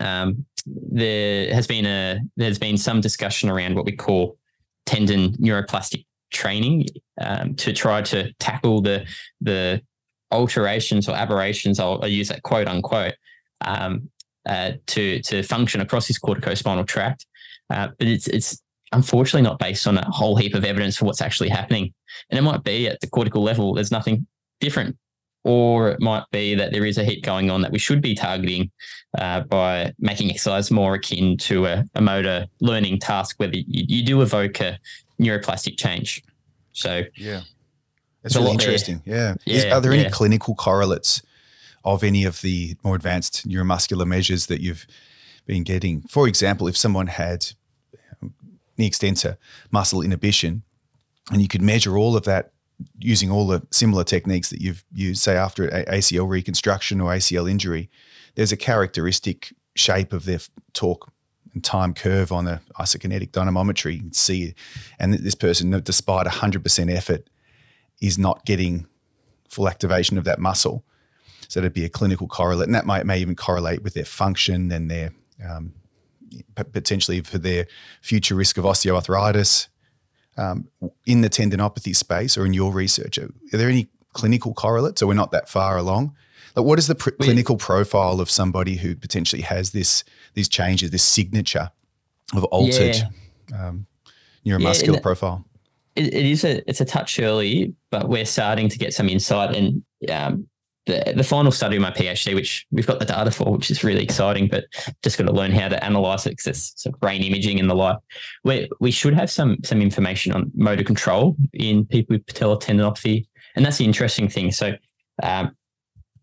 um, 0.00 0.44
there 0.66 1.52
has 1.54 1.66
been 1.66 1.86
a 1.86 2.20
there's 2.36 2.58
been 2.58 2.76
some 2.76 3.00
discussion 3.00 3.48
around 3.48 3.76
what 3.76 3.86
we 3.86 3.92
call 3.92 4.36
tendon 4.84 5.32
neuroplastic 5.32 6.04
training 6.32 6.86
um, 7.20 7.54
to 7.54 7.72
try 7.72 8.02
to 8.02 8.32
tackle 8.34 8.80
the 8.82 9.06
the 9.40 9.80
alterations 10.30 11.08
or 11.08 11.16
aberrations, 11.16 11.78
I'll, 11.78 12.00
I'll 12.02 12.08
use 12.08 12.28
that 12.28 12.42
quote 12.42 12.68
unquote, 12.68 13.14
um, 13.60 14.08
uh, 14.48 14.72
to 14.86 15.20
to 15.22 15.42
function 15.42 15.80
across 15.80 16.06
this 16.08 16.18
corticospinal 16.18 16.86
tract. 16.86 17.26
Uh, 17.70 17.88
but 17.98 18.06
it's 18.06 18.28
it's 18.28 18.60
unfortunately 18.92 19.42
not 19.42 19.58
based 19.58 19.86
on 19.86 19.98
a 19.98 20.10
whole 20.10 20.36
heap 20.36 20.54
of 20.54 20.64
evidence 20.64 20.96
for 20.96 21.04
what's 21.04 21.20
actually 21.20 21.48
happening. 21.48 21.92
And 22.30 22.38
it 22.38 22.42
might 22.42 22.62
be 22.62 22.88
at 22.88 23.00
the 23.00 23.08
cortical 23.08 23.42
level, 23.42 23.74
there's 23.74 23.90
nothing 23.90 24.26
different. 24.60 24.96
Or 25.44 25.90
it 25.90 26.00
might 26.00 26.24
be 26.32 26.56
that 26.56 26.72
there 26.72 26.84
is 26.84 26.98
a 26.98 27.04
heap 27.04 27.22
going 27.22 27.50
on 27.50 27.62
that 27.62 27.70
we 27.70 27.78
should 27.78 28.02
be 28.02 28.16
targeting 28.16 28.68
uh, 29.16 29.42
by 29.42 29.92
making 29.98 30.30
exercise 30.30 30.72
more 30.72 30.94
akin 30.94 31.36
to 31.38 31.66
a, 31.66 31.84
a 31.94 32.00
motor 32.00 32.46
learning 32.60 32.98
task, 32.98 33.36
where 33.38 33.54
you, 33.54 33.64
you 33.68 34.02
do 34.04 34.22
evoke 34.22 34.60
a 34.60 34.76
neuroplastic 35.20 35.78
change. 35.78 36.22
So, 36.72 37.02
yeah. 37.16 37.42
That's 38.26 38.36
really 38.36 38.52
interesting. 38.52 39.02
Yeah. 39.04 39.34
yeah. 39.44 39.54
Is, 39.54 39.64
are 39.66 39.80
there 39.80 39.94
yeah. 39.94 40.02
any 40.02 40.10
clinical 40.10 40.54
correlates 40.54 41.22
of 41.84 42.02
any 42.02 42.24
of 42.24 42.40
the 42.40 42.76
more 42.82 42.96
advanced 42.96 43.48
neuromuscular 43.48 44.04
measures 44.04 44.46
that 44.46 44.60
you've 44.60 44.86
been 45.46 45.62
getting? 45.62 46.02
For 46.02 46.26
example, 46.26 46.66
if 46.66 46.76
someone 46.76 47.06
had 47.06 47.46
um, 48.20 48.34
knee 48.76 48.86
extensor 48.86 49.38
muscle 49.70 50.02
inhibition, 50.02 50.62
and 51.30 51.40
you 51.40 51.48
could 51.48 51.62
measure 51.62 51.96
all 51.96 52.16
of 52.16 52.24
that 52.24 52.52
using 52.98 53.30
all 53.30 53.46
the 53.46 53.64
similar 53.70 54.02
techniques 54.02 54.50
that 54.50 54.60
you've 54.60 54.84
used, 54.92 55.22
say 55.22 55.36
after 55.36 55.68
ACL 55.68 56.28
reconstruction 56.28 57.00
or 57.00 57.12
ACL 57.12 57.48
injury, 57.48 57.88
there's 58.34 58.52
a 58.52 58.56
characteristic 58.56 59.52
shape 59.76 60.12
of 60.12 60.24
their 60.24 60.40
torque 60.72 61.10
and 61.54 61.62
time 61.62 61.94
curve 61.94 62.32
on 62.32 62.44
the 62.44 62.60
isokinetic 62.78 63.30
dynamometry. 63.30 63.94
You 63.94 64.00
can 64.00 64.12
see, 64.12 64.54
and 64.98 65.14
this 65.14 65.34
person, 65.34 65.70
despite 65.82 66.26
100% 66.26 66.94
effort, 66.94 67.28
is 68.00 68.18
not 68.18 68.44
getting 68.44 68.86
full 69.48 69.68
activation 69.68 70.18
of 70.18 70.24
that 70.24 70.38
muscle. 70.38 70.84
So 71.48 71.60
it'd 71.60 71.72
be 71.72 71.84
a 71.84 71.88
clinical 71.88 72.26
correlate, 72.26 72.66
and 72.66 72.74
that 72.74 72.86
might 72.86 73.06
may 73.06 73.20
even 73.20 73.36
correlate 73.36 73.82
with 73.82 73.94
their 73.94 74.04
function 74.04 74.72
and 74.72 74.90
their 74.90 75.12
um, 75.48 75.72
potentially 76.54 77.20
for 77.20 77.38
their 77.38 77.66
future 78.02 78.34
risk 78.34 78.58
of 78.58 78.64
osteoarthritis 78.64 79.68
um, 80.36 80.68
in 81.04 81.20
the 81.20 81.30
tendinopathy 81.30 81.94
space 81.94 82.36
or 82.36 82.44
in 82.44 82.52
your 82.52 82.72
research. 82.72 83.18
Are 83.18 83.30
there 83.52 83.68
any 83.68 83.88
clinical 84.12 84.54
correlates, 84.54 85.02
or 85.02 85.06
we're 85.06 85.14
not 85.14 85.30
that 85.30 85.48
far 85.48 85.76
along? 85.78 86.14
Like, 86.56 86.64
what 86.64 86.78
is 86.78 86.86
the 86.86 86.94
pr- 86.94 87.10
clinical 87.10 87.56
profile 87.56 88.20
of 88.20 88.30
somebody 88.30 88.76
who 88.76 88.96
potentially 88.96 89.42
has 89.42 89.70
this 89.70 90.04
these 90.34 90.48
changes, 90.48 90.90
this 90.90 91.04
signature 91.04 91.70
of 92.34 92.44
altered 92.44 92.96
yeah. 92.96 93.68
um, 93.68 93.86
neuromuscular 94.44 94.94
yeah, 94.94 95.00
profile? 95.00 95.44
It, 95.96 96.14
it 96.14 96.26
is 96.26 96.44
a 96.44 96.68
it's 96.68 96.80
a 96.80 96.84
touch 96.84 97.18
early, 97.18 97.74
but 97.90 98.08
we're 98.08 98.24
starting 98.24 98.68
to 98.68 98.78
get 98.78 98.94
some 98.94 99.08
insight. 99.08 99.56
And 99.56 99.82
um, 100.10 100.46
the 100.86 101.14
the 101.16 101.24
final 101.24 101.50
study 101.50 101.76
of 101.76 101.82
my 101.82 101.90
PhD, 101.90 102.34
which 102.34 102.66
we've 102.70 102.86
got 102.86 102.98
the 102.98 103.04
data 103.04 103.30
for, 103.30 103.52
which 103.52 103.70
is 103.70 103.82
really 103.82 104.04
exciting, 104.04 104.48
but 104.48 104.64
just 105.02 105.18
got 105.18 105.26
to 105.26 105.32
learn 105.32 105.52
how 105.52 105.68
to 105.68 105.82
analyze 105.84 106.26
it 106.26 106.30
because 106.30 106.46
it's 106.46 106.82
sort 106.82 106.94
of 106.94 107.00
brain 107.00 107.22
imaging 107.22 107.58
and 107.58 107.68
the 107.68 107.74
like. 107.74 107.98
We 108.44 108.68
we 108.80 108.90
should 108.90 109.14
have 109.14 109.30
some 109.30 109.58
some 109.64 109.82
information 109.82 110.32
on 110.32 110.50
motor 110.54 110.84
control 110.84 111.36
in 111.52 111.84
people 111.86 112.14
with 112.14 112.26
patellar 112.26 112.60
tendinopathy, 112.60 113.26
and 113.56 113.64
that's 113.64 113.78
the 113.78 113.84
interesting 113.84 114.28
thing. 114.28 114.52
So, 114.52 114.74
um, 115.22 115.56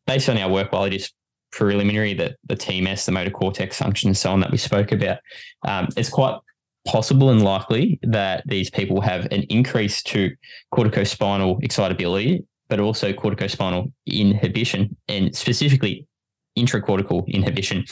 based 0.07 0.29
on 0.29 0.37
our 0.37 0.49
work, 0.49 0.71
while 0.71 0.85
it 0.85 0.93
is 0.93 1.11
preliminary, 1.51 2.13
that 2.15 2.37
the 2.45 2.55
TMS, 2.55 3.05
the 3.05 3.11
motor 3.11 3.31
cortex 3.31 3.77
function, 3.77 4.09
and 4.09 4.17
so 4.17 4.31
on 4.31 4.39
that 4.39 4.51
we 4.51 4.57
spoke 4.57 4.91
about, 4.91 5.19
um, 5.67 5.87
it's 5.97 6.09
quite 6.09 6.37
possible 6.85 7.29
and 7.29 7.43
likely 7.43 7.99
that 8.03 8.43
these 8.45 8.69
people 8.69 9.01
have 9.01 9.25
an 9.31 9.43
increase 9.43 10.03
to 10.03 10.31
corticospinal 10.73 11.63
excitability, 11.63 12.45
but 12.69 12.79
also 12.79 13.13
corticospinal 13.13 13.91
inhibition 14.05 14.95
and 15.07 15.35
specifically 15.35 16.07
intracortical 16.57 17.25
inhibition. 17.27 17.85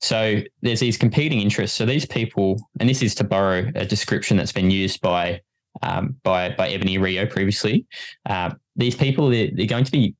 So 0.00 0.42
there's 0.62 0.80
these 0.80 0.96
competing 0.96 1.40
interests. 1.40 1.76
So 1.76 1.84
these 1.84 2.06
people, 2.06 2.56
and 2.80 2.88
this 2.88 3.02
is 3.02 3.14
to 3.16 3.24
borrow 3.24 3.70
a 3.74 3.84
description 3.84 4.36
that's 4.36 4.52
been 4.52 4.70
used 4.70 5.00
by 5.00 5.40
um, 5.82 6.16
by 6.22 6.54
by 6.56 6.68
Ebony 6.68 6.98
Rio 6.98 7.26
previously. 7.26 7.86
Uh, 8.24 8.50
these 8.76 8.94
people 8.94 9.28
they're, 9.28 9.50
they're, 9.52 9.66
going 9.66 9.84
to 9.84 9.92
be 9.92 10.14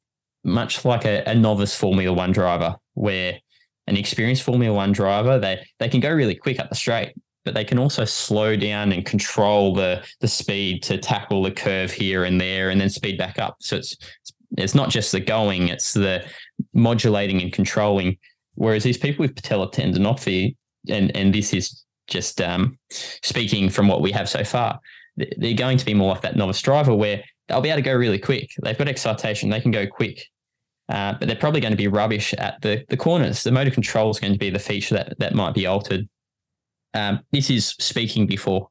much 0.44 0.84
like 0.84 1.06
a, 1.06 1.22
a 1.26 1.34
novice 1.34 1.74
Formula 1.74 2.12
One 2.12 2.32
driver, 2.32 2.76
where 2.92 3.38
an 3.86 3.96
experienced 3.96 4.42
Formula 4.42 4.74
One 4.74 4.92
driver 4.92 5.38
they 5.38 5.64
they 5.78 5.88
can 5.88 6.00
go 6.00 6.12
really 6.12 6.34
quick 6.34 6.60
up 6.60 6.68
the 6.68 6.74
straight, 6.74 7.14
but 7.46 7.54
they 7.54 7.64
can 7.64 7.78
also 7.78 8.04
slow 8.04 8.56
down 8.56 8.92
and 8.92 9.06
control 9.06 9.72
the 9.72 10.04
the 10.20 10.28
speed 10.28 10.82
to 10.82 10.98
tackle 10.98 11.42
the 11.42 11.50
curve 11.50 11.90
here 11.90 12.24
and 12.24 12.38
there 12.38 12.68
and 12.68 12.78
then 12.78 12.90
speed 12.90 13.16
back 13.16 13.38
up. 13.38 13.56
So 13.60 13.76
it's 13.76 13.96
it's 14.58 14.74
not 14.74 14.90
just 14.90 15.12
the 15.12 15.20
going, 15.20 15.68
it's 15.68 15.94
the 15.94 16.26
modulating 16.74 17.40
and 17.40 17.52
controlling. 17.52 18.18
Whereas 18.56 18.82
these 18.82 18.98
people 18.98 19.22
with 19.22 19.34
patellar 19.34 19.72
tendinopathy, 19.72 20.56
and 20.90 21.16
and 21.16 21.32
this 21.32 21.54
is 21.54 21.84
just 22.08 22.40
um, 22.40 22.78
speaking 22.90 23.70
from 23.70 23.88
what 23.88 24.02
we 24.02 24.12
have 24.12 24.28
so 24.28 24.44
far, 24.44 24.80
they're 25.16 25.54
going 25.54 25.78
to 25.78 25.86
be 25.86 25.94
more 25.94 26.12
like 26.12 26.22
that 26.22 26.36
novice 26.36 26.60
driver 26.60 26.94
where 26.94 27.22
they'll 27.48 27.60
be 27.60 27.70
able 27.70 27.78
to 27.78 27.82
go 27.82 27.94
really 27.94 28.18
quick. 28.18 28.50
They've 28.62 28.76
got 28.76 28.88
excitation, 28.88 29.50
they 29.50 29.60
can 29.60 29.70
go 29.70 29.86
quick. 29.86 30.26
Uh, 30.88 31.14
but 31.18 31.26
they're 31.26 31.36
probably 31.36 31.60
going 31.60 31.72
to 31.72 31.76
be 31.76 31.88
rubbish 31.88 32.32
at 32.34 32.60
the, 32.62 32.84
the 32.90 32.96
corners. 32.96 33.42
The 33.42 33.50
motor 33.50 33.72
control 33.72 34.08
is 34.08 34.20
going 34.20 34.32
to 34.32 34.38
be 34.38 34.50
the 34.50 34.60
feature 34.60 34.94
that, 34.94 35.18
that 35.18 35.34
might 35.34 35.52
be 35.52 35.66
altered. 35.66 36.08
Um, 36.96 37.20
this 37.32 37.50
is 37.50 37.66
speaking 37.78 38.26
before. 38.26 38.68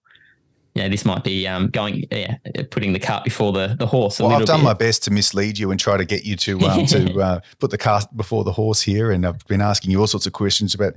Yeah, 0.73 0.89
this 0.89 1.05
might 1.05 1.23
be 1.23 1.47
um, 1.47 1.69
going, 1.69 2.03
yeah, 2.11 2.35
putting 2.69 2.91
the 2.91 2.99
cart 2.99 3.23
before 3.23 3.53
the, 3.53 3.77
the 3.79 3.87
horse. 3.87 4.19
well, 4.19 4.33
I've 4.33 4.45
done 4.45 4.59
bit. 4.59 4.65
my 4.65 4.73
best 4.73 5.03
to 5.03 5.11
mislead 5.11 5.57
you 5.57 5.71
and 5.71 5.79
try 5.79 5.95
to 5.95 6.03
get 6.03 6.25
you 6.25 6.35
to 6.35 6.59
um, 6.61 6.85
to 6.87 7.19
uh, 7.21 7.39
put 7.59 7.71
the 7.71 7.77
cart 7.77 8.05
before 8.17 8.43
the 8.43 8.51
horse 8.51 8.81
here, 8.81 9.11
and 9.11 9.25
I've 9.25 9.45
been 9.47 9.61
asking 9.61 9.91
you 9.91 10.01
all 10.01 10.07
sorts 10.07 10.25
of 10.25 10.33
questions 10.33 10.75
about 10.75 10.93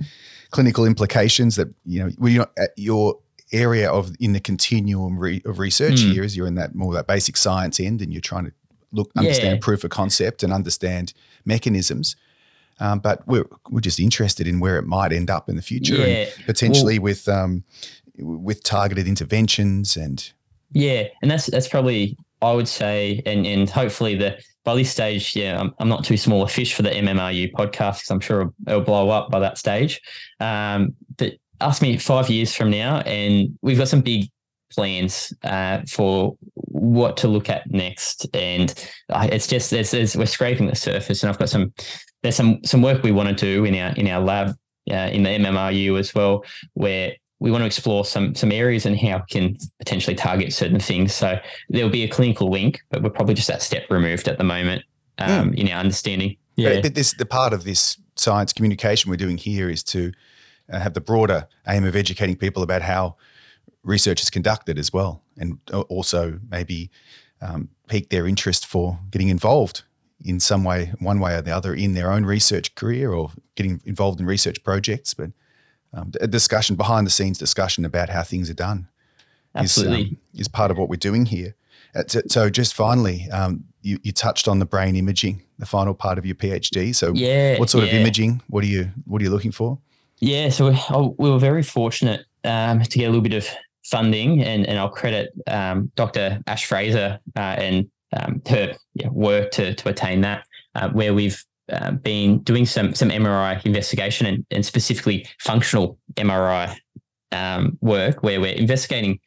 clinical 0.51 0.85
implications. 0.85 1.55
That 1.55 1.69
you 1.87 2.03
know, 2.03 2.11
well, 2.19 2.33
you're 2.33 2.51
at 2.59 2.71
your 2.77 3.21
area 3.53 3.89
of 3.89 4.11
in 4.19 4.33
the 4.33 4.41
continuum 4.41 5.17
re, 5.17 5.41
of 5.45 5.61
research 5.61 6.01
mm. 6.01 6.13
here 6.13 6.25
is 6.25 6.37
you're 6.37 6.49
in 6.49 6.57
that 6.57 6.75
more 6.75 6.93
that 6.95 7.07
basic 7.07 7.37
science 7.37 7.79
end, 7.79 8.03
and 8.03 8.13
you're 8.13 8.21
trying 8.21 8.47
to 8.47 8.53
look 8.91 9.13
understand 9.17 9.59
yeah. 9.59 9.65
proof 9.65 9.85
of 9.85 9.91
concept 9.91 10.43
and 10.43 10.53
understand 10.53 11.13
mechanisms. 11.45 12.17
Um, 12.81 13.01
but 13.01 13.27
we're, 13.27 13.47
we're 13.71 13.81
just 13.81 13.99
interested 13.99 14.47
in 14.47 14.61
where 14.61 14.79
it 14.79 14.87
might 14.87 15.13
end 15.13 15.31
up 15.31 15.49
in 15.49 15.57
the 15.57 15.63
future 15.63 15.97
yeah. 15.97 16.05
and 16.05 16.47
potentially 16.47 16.99
well, 16.99 17.05
with 17.05 17.29
um, 17.29 17.65
with 18.19 18.63
targeted 18.63 19.07
interventions 19.07 19.97
and 19.97 20.33
yeah 20.73 21.05
and 21.23 21.31
that's 21.31 21.47
that's 21.47 21.69
probably 21.69 22.17
I 22.43 22.53
would 22.53 22.69
say 22.69 23.23
and 23.27 23.47
and 23.47 23.69
hopefully 23.69 24.17
the 24.17 24.39
by 24.65 24.75
this 24.75 24.91
stage 24.91 25.35
yeah 25.35 25.59
I'm, 25.59 25.75
I'm 25.79 25.89
not 25.89 26.05
too 26.05 26.17
small 26.17 26.43
a 26.43 26.49
fish 26.49 26.75
for 26.75 26.83
the 26.83 26.91
MMRU 26.91 27.53
podcast 27.53 27.99
because 27.99 28.11
I'm 28.11 28.21
sure 28.21 28.41
it'll, 28.41 28.55
it'll, 28.67 28.81
blow 28.83 29.11
up 29.11 29.31
by 29.31 29.41
that 29.41 29.59
stage 29.59 30.01
um, 30.41 30.95
but 31.17 31.35
ask 31.61 31.83
me 31.83 31.97
five 31.97 32.29
years 32.29 32.55
from 32.55 32.71
now 32.71 32.99
and 33.01 33.59
we've 33.63 33.79
got 33.79 33.89
some 33.89 34.03
big 34.03 34.29
plans 34.71 35.33
uh, 35.45 35.81
for 35.89 36.37
what 36.55 37.17
to 37.19 37.29
look 37.29 37.49
at 37.49 37.71
next, 37.71 38.27
and 38.35 38.75
uh, 39.11 39.29
it's 39.31 39.47
just 39.47 39.73
we're 39.73 40.27
scraping 40.27 40.67
the 40.67 40.77
surface, 40.77 41.23
and 41.23 41.31
I've 41.31 41.39
got 41.39 41.49
some 41.49 41.73
there's 42.29 42.37
some 42.37 42.63
some 42.63 42.83
work 42.83 43.03
we 43.03 43.11
want 43.11 43.31
to 43.31 43.35
do 43.35 43.65
in 43.65 43.75
our 43.75 43.95
in 43.95 44.07
our 44.07 44.21
lab 44.21 44.55
uh, 44.91 45.09
in 45.13 45.23
the 45.23 45.31
MMRU 45.31 45.99
as 45.99 46.15
well, 46.15 46.45
where 46.75 47.13
we 47.41 47.51
want 47.51 47.63
to 47.63 47.67
explore 47.67 48.05
some 48.05 48.35
some 48.35 48.53
areas 48.53 48.85
and 48.85 48.99
how 48.99 49.17
we 49.17 49.23
can 49.31 49.57
potentially 49.79 50.15
target 50.15 50.53
certain 50.53 50.79
things. 50.79 51.15
So 51.15 51.39
there'll 51.71 51.89
be 51.89 52.05
a 52.05 52.09
clinical 52.09 52.51
link, 52.51 52.83
but 52.91 53.03
we're 53.03 53.09
probably 53.09 53.35
just 53.35 53.49
that 53.49 53.63
step 53.63 53.85
removed 53.89 54.29
at 54.29 54.37
the 54.37 54.45
moment 54.45 54.85
um, 55.17 55.53
mm. 55.53 55.59
in 55.59 55.69
our 55.71 55.81
understanding. 55.81 56.37
Yeah, 56.57 56.83
but 56.83 56.95
this 56.95 57.15
the 57.15 57.25
part 57.25 57.55
of 57.55 57.65
this 57.65 57.99
science 58.17 58.53
communication 58.53 59.11
we're 59.11 59.17
doing 59.17 59.39
here 59.39 59.71
is 59.71 59.83
to 59.85 60.13
uh, 60.71 60.81
have 60.81 60.93
the 60.93 61.01
broader 61.01 61.49
aim 61.67 61.85
of 61.85 61.97
educating 61.97 62.37
people 62.37 62.63
about 62.63 62.83
how 62.83 63.17
research 63.85 64.21
is 64.21 64.29
conducted 64.29 64.79
as 64.79 64.93
well, 64.93 65.23
and 65.39 65.59
also 65.89 66.39
maybe 66.51 66.91
um, 67.41 67.71
pique 67.87 68.11
their 68.11 68.27
interest 68.27 68.67
for 68.67 68.99
getting 69.11 69.29
involved 69.29 69.85
in 70.25 70.41
some 70.41 70.65
way, 70.65 70.93
one 70.99 71.21
way 71.21 71.35
or 71.35 71.43
the 71.43 71.55
other, 71.55 71.75
in 71.75 71.95
their 71.95 72.11
own 72.11 72.25
research 72.25 72.75
career 72.75 73.13
or 73.13 73.31
getting 73.55 73.81
involved 73.85 74.21
in 74.21 74.27
research 74.27 74.63
projects. 74.65 75.15
But 75.15 75.31
um, 75.93 76.13
a 76.21 76.27
discussion, 76.27 76.77
behind 76.77 77.07
the 77.07 77.11
scenes 77.11 77.39
discussion 77.39 77.85
about 77.85 78.09
how 78.09 78.23
things 78.23 78.51
are 78.51 78.55
done, 78.55 78.89
absolutely 79.55 80.03
is, 80.03 80.09
um, 80.09 80.19
is 80.35 80.49
part 80.49 80.71
of 80.71 80.79
what 80.79 80.89
we're 80.89 80.97
doing 80.97 81.27
here. 81.27 81.55
Uh, 81.95 82.03
so, 82.29 82.51
just 82.51 82.75
finally, 82.75 83.29
um, 83.31 83.65
you, 83.83 83.99
you, 84.03 84.13
touched 84.13 84.47
on 84.47 84.59
the 84.59 84.67
brain 84.67 84.95
imaging, 84.95 85.43
the 85.59 85.65
final 85.65 85.95
part 85.95 86.19
of 86.19 86.27
your 86.27 86.35
PhD. 86.35 86.95
So, 86.95 87.13
yeah, 87.15 87.59
what 87.59 87.71
sort 87.71 87.85
yeah. 87.85 87.93
of 87.93 87.97
imaging? 87.97 88.43
What 88.49 88.63
are 88.63 88.67
you 88.67 88.91
What 89.07 89.23
are 89.23 89.25
you 89.25 89.31
looking 89.31 89.53
for? 89.53 89.79
Yeah, 90.21 90.51
so 90.51 90.71
we, 90.71 90.79
oh, 90.91 91.15
we 91.19 91.31
were 91.31 91.39
very 91.39 91.63
fortunate 91.63 92.27
um, 92.45 92.83
to 92.83 92.99
get 92.99 93.05
a 93.05 93.09
little 93.09 93.23
bit 93.23 93.35
of 93.35 93.49
funding, 93.85 94.43
and, 94.43 94.67
and 94.67 94.79
I'll 94.79 94.91
credit 94.91 95.33
um, 95.47 95.91
Dr. 95.95 96.43
Ash 96.47 96.67
Frazer 96.67 97.21
uh, 97.37 97.41
and 97.41 97.89
um, 98.17 98.43
her 98.49 98.75
yeah, 98.95 99.09
work 99.09 99.51
to 99.53 99.75
to 99.75 99.89
attain 99.89 100.21
that, 100.23 100.45
uh, 100.75 100.89
where 100.91 101.15
we've 101.15 101.43
uh, 101.71 101.93
been 101.93 102.39
doing 102.41 102.67
some 102.67 102.95
some 102.95 103.11
MRI 103.11 103.65
investigation 103.65 104.27
and, 104.27 104.47
and 104.51 104.65
specifically 104.65 105.27
functional 105.41 105.99
MRI 106.15 106.77
um, 107.33 107.79
work, 107.81 108.23
where 108.23 108.41
we're 108.41 108.55
investigating 108.55 109.19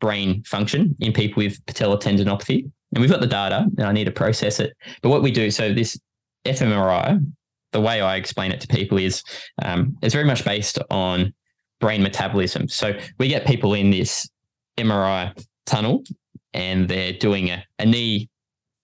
brain 0.00 0.42
function 0.44 0.96
in 1.00 1.12
people 1.12 1.42
with 1.42 1.64
patellar 1.66 2.00
tendinopathy, 2.00 2.70
and 2.92 3.00
we've 3.00 3.10
got 3.10 3.20
the 3.20 3.26
data, 3.26 3.66
and 3.78 3.86
I 3.86 3.92
need 3.92 4.04
to 4.04 4.10
process 4.10 4.60
it. 4.60 4.72
But 5.02 5.10
what 5.10 5.22
we 5.22 5.30
do, 5.30 5.50
so 5.50 5.72
this 5.72 5.98
fMRI, 6.46 7.20
the 7.72 7.80
way 7.80 8.00
I 8.00 8.16
explain 8.16 8.52
it 8.52 8.60
to 8.62 8.68
people 8.68 8.98
is 8.98 9.22
um, 9.62 9.96
it's 10.02 10.14
very 10.14 10.24
much 10.24 10.44
based 10.44 10.78
on 10.90 11.32
brain 11.80 12.02
metabolism. 12.02 12.68
So 12.68 12.98
we 13.18 13.28
get 13.28 13.46
people 13.46 13.74
in 13.74 13.90
this 13.90 14.28
MRI 14.78 15.36
tunnel 15.66 16.02
and 16.52 16.88
they're 16.88 17.12
doing 17.12 17.50
a, 17.50 17.64
a 17.78 17.86
knee 17.86 18.28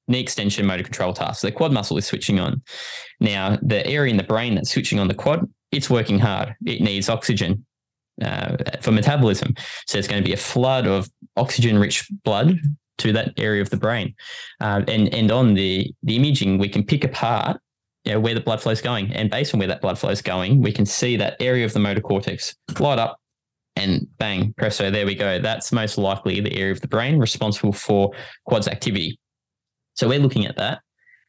knee 0.08 0.20
extension 0.20 0.66
motor 0.66 0.82
control 0.82 1.12
task. 1.12 1.40
So 1.40 1.48
the 1.48 1.52
quad 1.52 1.72
muscle 1.72 1.96
is 1.98 2.06
switching 2.06 2.38
on. 2.38 2.62
Now, 3.20 3.58
the 3.62 3.86
area 3.86 4.10
in 4.10 4.16
the 4.16 4.22
brain 4.22 4.54
that's 4.54 4.70
switching 4.70 4.98
on 4.98 5.08
the 5.08 5.14
quad, 5.14 5.48
it's 5.72 5.90
working 5.90 6.18
hard. 6.18 6.54
It 6.64 6.80
needs 6.80 7.08
oxygen 7.08 7.66
uh, 8.22 8.56
for 8.80 8.92
metabolism. 8.92 9.54
So 9.86 9.98
there's 9.98 10.08
going 10.08 10.22
to 10.22 10.26
be 10.26 10.34
a 10.34 10.38
flood 10.38 10.86
of 10.86 11.08
oxygen-rich 11.36 12.08
blood 12.24 12.58
to 12.98 13.12
that 13.12 13.32
area 13.36 13.60
of 13.60 13.70
the 13.70 13.76
brain. 13.76 14.14
Uh, 14.60 14.82
and 14.88 15.12
and 15.12 15.30
on 15.30 15.54
the 15.54 15.92
the 16.02 16.16
imaging, 16.16 16.58
we 16.58 16.68
can 16.68 16.82
pick 16.84 17.04
apart 17.04 17.60
you 18.04 18.12
know, 18.12 18.20
where 18.20 18.34
the 18.34 18.40
blood 18.40 18.62
flow 18.62 18.72
is 18.72 18.80
going. 18.80 19.12
And 19.12 19.30
based 19.30 19.52
on 19.52 19.58
where 19.58 19.68
that 19.68 19.80
blood 19.80 19.98
flow 19.98 20.10
is 20.10 20.22
going, 20.22 20.62
we 20.62 20.72
can 20.72 20.86
see 20.86 21.16
that 21.16 21.36
area 21.40 21.64
of 21.64 21.72
the 21.72 21.80
motor 21.80 22.00
cortex 22.00 22.54
light 22.78 22.98
up 22.98 23.18
and 23.74 24.06
bang, 24.18 24.54
presto, 24.56 24.90
there 24.90 25.04
we 25.04 25.14
go. 25.14 25.38
That's 25.38 25.70
most 25.72 25.98
likely 25.98 26.40
the 26.40 26.54
area 26.56 26.72
of 26.72 26.80
the 26.80 26.88
brain 26.88 27.18
responsible 27.18 27.72
for 27.72 28.12
quads 28.46 28.68
activity. 28.68 29.18
So 29.96 30.08
we're 30.08 30.18
looking 30.18 30.46
at 30.46 30.56
that. 30.56 30.80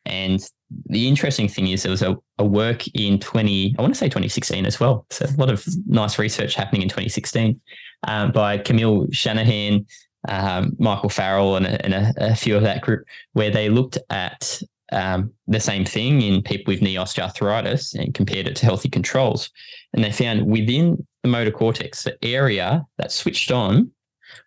And 0.05 0.41
the 0.87 1.07
interesting 1.07 1.47
thing 1.47 1.67
is 1.67 1.83
there 1.83 1.91
was 1.91 2.01
a, 2.01 2.15
a 2.37 2.45
work 2.45 2.87
in 2.89 3.19
20, 3.19 3.75
I 3.77 3.81
want 3.81 3.93
to 3.93 3.97
say 3.97 4.07
2016 4.07 4.65
as 4.65 4.79
well. 4.79 5.05
So 5.09 5.25
a 5.25 5.39
lot 5.39 5.49
of 5.49 5.65
nice 5.85 6.17
research 6.17 6.55
happening 6.55 6.81
in 6.81 6.89
2016 6.89 7.59
um, 8.07 8.31
by 8.31 8.57
Camille 8.57 9.07
Shanahan, 9.11 9.85
um, 10.29 10.73
Michael 10.79 11.09
Farrell, 11.09 11.55
and, 11.55 11.65
a, 11.65 11.85
and 11.85 11.93
a, 11.93 12.13
a, 12.17 12.35
few 12.35 12.55
of 12.55 12.63
that 12.63 12.81
group, 12.81 13.05
where 13.33 13.51
they 13.51 13.69
looked 13.69 13.97
at 14.09 14.61
um, 14.91 15.31
the 15.47 15.59
same 15.59 15.83
thing 15.85 16.21
in 16.21 16.41
people 16.41 16.73
with 16.73 16.81
knee 16.81 16.95
osteoarthritis 16.95 17.93
and 17.93 18.13
compared 18.13 18.47
it 18.47 18.55
to 18.57 18.65
healthy 18.65 18.89
controls. 18.89 19.49
And 19.93 20.03
they 20.03 20.11
found 20.11 20.45
within 20.45 21.05
the 21.23 21.29
motor 21.29 21.51
cortex, 21.51 22.03
the 22.03 22.17
area 22.23 22.85
that 22.97 23.11
switched 23.11 23.51
on 23.51 23.91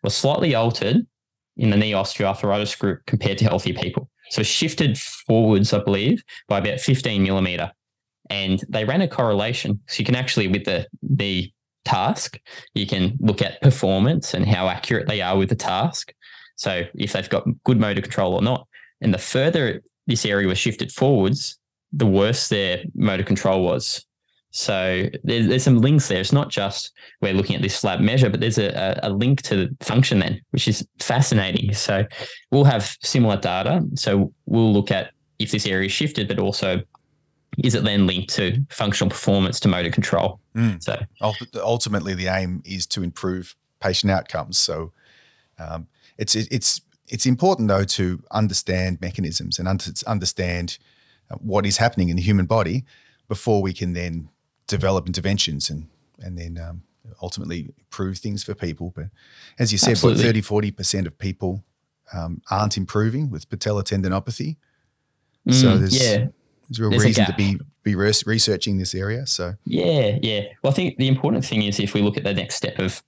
was 0.02 0.14
slightly 0.14 0.54
altered 0.54 1.06
in 1.60 1.68
the 1.68 1.76
knee 1.76 1.92
osteoarthritis 1.92 2.76
group 2.78 3.04
compared 3.06 3.36
to 3.38 3.44
healthy 3.44 3.72
people. 3.72 4.10
So 4.30 4.42
shifted 4.42 4.98
forwards, 4.98 5.72
I 5.72 5.78
believe, 5.80 6.24
by 6.48 6.58
about 6.58 6.80
15 6.80 7.22
millimeter. 7.22 7.70
And 8.30 8.64
they 8.68 8.84
ran 8.84 9.02
a 9.02 9.08
correlation. 9.08 9.78
So 9.86 9.98
you 9.98 10.04
can 10.06 10.14
actually, 10.14 10.48
with 10.48 10.64
the 10.64 10.86
the 11.02 11.52
task, 11.84 12.38
you 12.74 12.86
can 12.86 13.18
look 13.20 13.42
at 13.42 13.60
performance 13.60 14.32
and 14.34 14.46
how 14.46 14.68
accurate 14.68 15.06
they 15.06 15.20
are 15.20 15.36
with 15.36 15.50
the 15.50 15.54
task. 15.54 16.14
So 16.56 16.84
if 16.94 17.12
they've 17.12 17.28
got 17.28 17.46
good 17.64 17.78
motor 17.78 18.00
control 18.00 18.34
or 18.34 18.42
not. 18.42 18.66
And 19.02 19.12
the 19.12 19.18
further 19.18 19.82
this 20.06 20.24
area 20.24 20.48
was 20.48 20.58
shifted 20.58 20.92
forwards, 20.92 21.58
the 21.92 22.06
worse 22.06 22.48
their 22.48 22.84
motor 22.94 23.22
control 23.22 23.62
was. 23.62 24.06
So 24.52 25.06
there's, 25.22 25.46
there's 25.46 25.62
some 25.62 25.78
links 25.78 26.08
there. 26.08 26.20
It's 26.20 26.32
not 26.32 26.48
just 26.48 26.92
we're 27.20 27.34
looking 27.34 27.56
at 27.56 27.62
this 27.62 27.76
slab 27.76 28.00
measure, 28.00 28.28
but 28.28 28.40
there's 28.40 28.58
a, 28.58 28.98
a 29.02 29.10
link 29.10 29.42
to 29.42 29.56
the 29.56 29.76
function 29.84 30.18
then, 30.18 30.40
which 30.50 30.66
is 30.66 30.86
fascinating. 30.98 31.72
So 31.72 32.04
we'll 32.50 32.64
have 32.64 32.96
similar 33.02 33.36
data. 33.36 33.84
So 33.94 34.32
we'll 34.46 34.72
look 34.72 34.90
at 34.90 35.12
if 35.38 35.52
this 35.52 35.66
area 35.66 35.86
is 35.86 35.92
shifted, 35.92 36.28
but 36.28 36.38
also 36.38 36.82
is 37.58 37.74
it 37.74 37.84
then 37.84 38.06
linked 38.06 38.34
to 38.34 38.64
functional 38.70 39.10
performance 39.10 39.60
to 39.60 39.68
motor 39.68 39.90
control? 39.90 40.40
Mm. 40.54 40.82
So 40.82 40.96
ultimately, 41.62 42.14
the 42.14 42.28
aim 42.28 42.62
is 42.64 42.86
to 42.88 43.02
improve 43.02 43.54
patient 43.80 44.10
outcomes. 44.10 44.58
So 44.58 44.92
um, 45.58 45.86
it's 46.18 46.34
it's 46.34 46.80
it's 47.08 47.26
important 47.26 47.68
though 47.68 47.84
to 47.84 48.22
understand 48.30 49.00
mechanisms 49.00 49.58
and 49.58 49.68
understand 50.06 50.78
uh, 51.30 51.36
what 51.36 51.66
is 51.66 51.76
happening 51.76 52.08
in 52.08 52.16
the 52.16 52.22
human 52.22 52.46
body 52.46 52.84
before 53.28 53.62
we 53.62 53.72
can 53.72 53.92
then 53.92 54.28
develop 54.70 55.06
interventions 55.06 55.70
and 55.70 55.86
and 56.22 56.38
then 56.38 56.58
um, 56.58 56.82
ultimately 57.22 57.72
improve 57.78 58.18
things 58.18 58.42
for 58.42 58.54
people. 58.54 58.92
But 58.94 59.06
as 59.58 59.72
you 59.72 59.78
said, 59.78 59.92
Absolutely. 59.92 60.22
30, 60.22 60.42
40% 60.42 61.06
of 61.06 61.18
people 61.18 61.64
um, 62.12 62.42
aren't 62.50 62.76
improving 62.76 63.30
with 63.30 63.48
patellar 63.48 63.82
tendinopathy. 63.82 64.56
Mm, 65.48 65.54
so 65.54 65.78
there's, 65.78 65.98
yeah. 65.98 66.26
there's 66.68 66.80
real 66.80 66.90
there's 66.90 67.04
reason 67.04 67.26
to 67.26 67.34
be 67.34 67.58
be 67.82 67.94
researching 67.94 68.76
this 68.76 68.94
area. 68.94 69.26
So 69.26 69.54
yeah, 69.64 70.18
yeah. 70.22 70.42
Well, 70.62 70.72
I 70.72 70.76
think 70.76 70.98
the 70.98 71.08
important 71.08 71.44
thing 71.44 71.62
is 71.62 71.80
if 71.80 71.94
we 71.94 72.02
look 72.02 72.18
at 72.18 72.24
the 72.24 72.34
next 72.34 72.56
step 72.56 72.78
of 72.78 73.02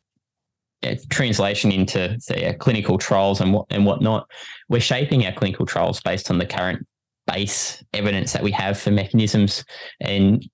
uh, 0.83 0.95
translation 1.11 1.71
into 1.71 2.19
say 2.19 2.47
uh, 2.47 2.55
clinical 2.55 2.97
trials 2.97 3.43
and 3.43 3.53
what 3.53 3.67
and 3.69 3.85
whatnot, 3.85 4.27
we're 4.71 4.81
shaping 4.81 5.27
our 5.27 5.33
clinical 5.33 5.67
trials 5.67 6.01
based 6.01 6.31
on 6.31 6.39
the 6.39 6.47
current 6.47 6.87
base 7.27 7.85
evidence 7.93 8.33
that 8.33 8.43
we 8.43 8.51
have 8.51 8.79
for 8.79 8.91
mechanisms. 8.91 9.65
And 10.01 10.49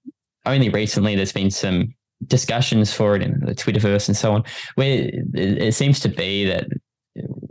only 0.49 0.69
recently 0.69 1.15
there's 1.15 1.33
been 1.33 1.51
some 1.51 1.95
discussions 2.27 2.93
for 2.93 3.15
it 3.15 3.23
in 3.23 3.41
the 3.41 3.55
Twitterverse 3.55 4.09
and 4.09 4.17
so 4.17 4.33
on, 4.33 4.45
where 4.75 5.11
it 5.35 5.75
seems 5.75 6.01
to 6.01 6.09
be 6.09 6.45
that 6.47 6.67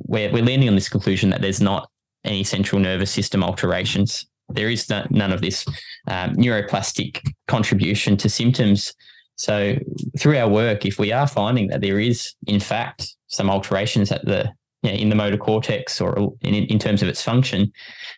we're, 0.07 0.31
we're 0.31 0.43
landing 0.43 0.69
on 0.69 0.75
this 0.75 0.89
conclusion 0.89 1.29
that 1.29 1.41
there's 1.41 1.61
not 1.61 1.89
any 2.23 2.43
central 2.43 2.81
nervous 2.81 3.11
system 3.11 3.43
alterations. 3.43 4.25
There 4.49 4.69
is 4.69 4.89
none 4.89 5.31
of 5.31 5.41
this 5.41 5.65
um, 6.07 6.35
neuroplastic 6.35 7.21
contribution 7.47 8.17
to 8.17 8.29
symptoms. 8.29 8.93
So 9.35 9.75
through 10.17 10.37
our 10.37 10.49
work, 10.49 10.85
if 10.85 10.99
we 10.99 11.11
are 11.11 11.27
finding 11.27 11.67
that 11.67 11.81
there 11.81 11.99
is, 11.99 12.33
in 12.47 12.59
fact, 12.59 13.15
some 13.27 13.49
alterations 13.49 14.11
at 14.11 14.25
the 14.25 14.51
you 14.83 14.91
know, 14.91 14.97
in 14.97 15.09
the 15.09 15.15
motor 15.15 15.37
cortex 15.37 15.99
or 15.99 16.33
in, 16.41 16.53
in 16.53 16.79
terms 16.79 17.01
of 17.01 17.09
its 17.09 17.21
function, 17.21 17.71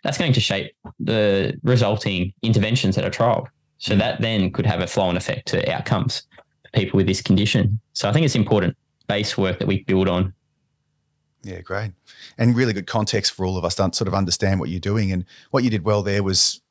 that's 0.04 0.18
going 0.18 0.34
to 0.34 0.40
shape 0.40 0.72
the 1.00 1.58
resulting 1.64 2.34
interventions 2.44 2.96
that 2.96 3.06
are 3.06 3.10
trialed. 3.10 3.48
So 3.80 3.96
mm. 3.96 4.00
that 4.00 4.22
then 4.22 4.52
could 4.52 4.66
have 4.66 4.82
a 4.82 4.88
flow 4.88 5.06
on 5.06 5.18
effect 5.18 5.48
to 5.50 5.72
outcomes 5.72 6.24
for 6.64 6.72
people 6.72 6.98
with 6.98 7.08
this 7.08 7.22
condition. 7.22 7.80
So 7.94 8.08
I 8.08 8.14
think 8.14 8.26
it's 8.26 8.36
important 8.36 8.78
base 9.08 9.38
work 9.38 9.60
that 9.60 9.68
we 9.68 9.84
build 9.84 10.08
on. 10.08 10.34
Yeah, 11.44 11.62
great. 11.62 11.92
And 12.38 12.56
really 12.56 12.74
good 12.74 12.88
context 12.88 13.34
for 13.34 13.46
all 13.46 13.58
of 13.58 13.66
us 13.66 13.76
to 13.76 13.90
sort 13.94 14.08
of 14.08 14.14
understand 14.14 14.60
what 14.60 14.70
you're 14.70 14.80
doing. 14.80 15.12
And 15.12 15.26
what 15.52 15.64
you 15.64 15.70
did 15.70 15.84
well 15.84 16.04
there 16.04 16.22
was 16.22 16.62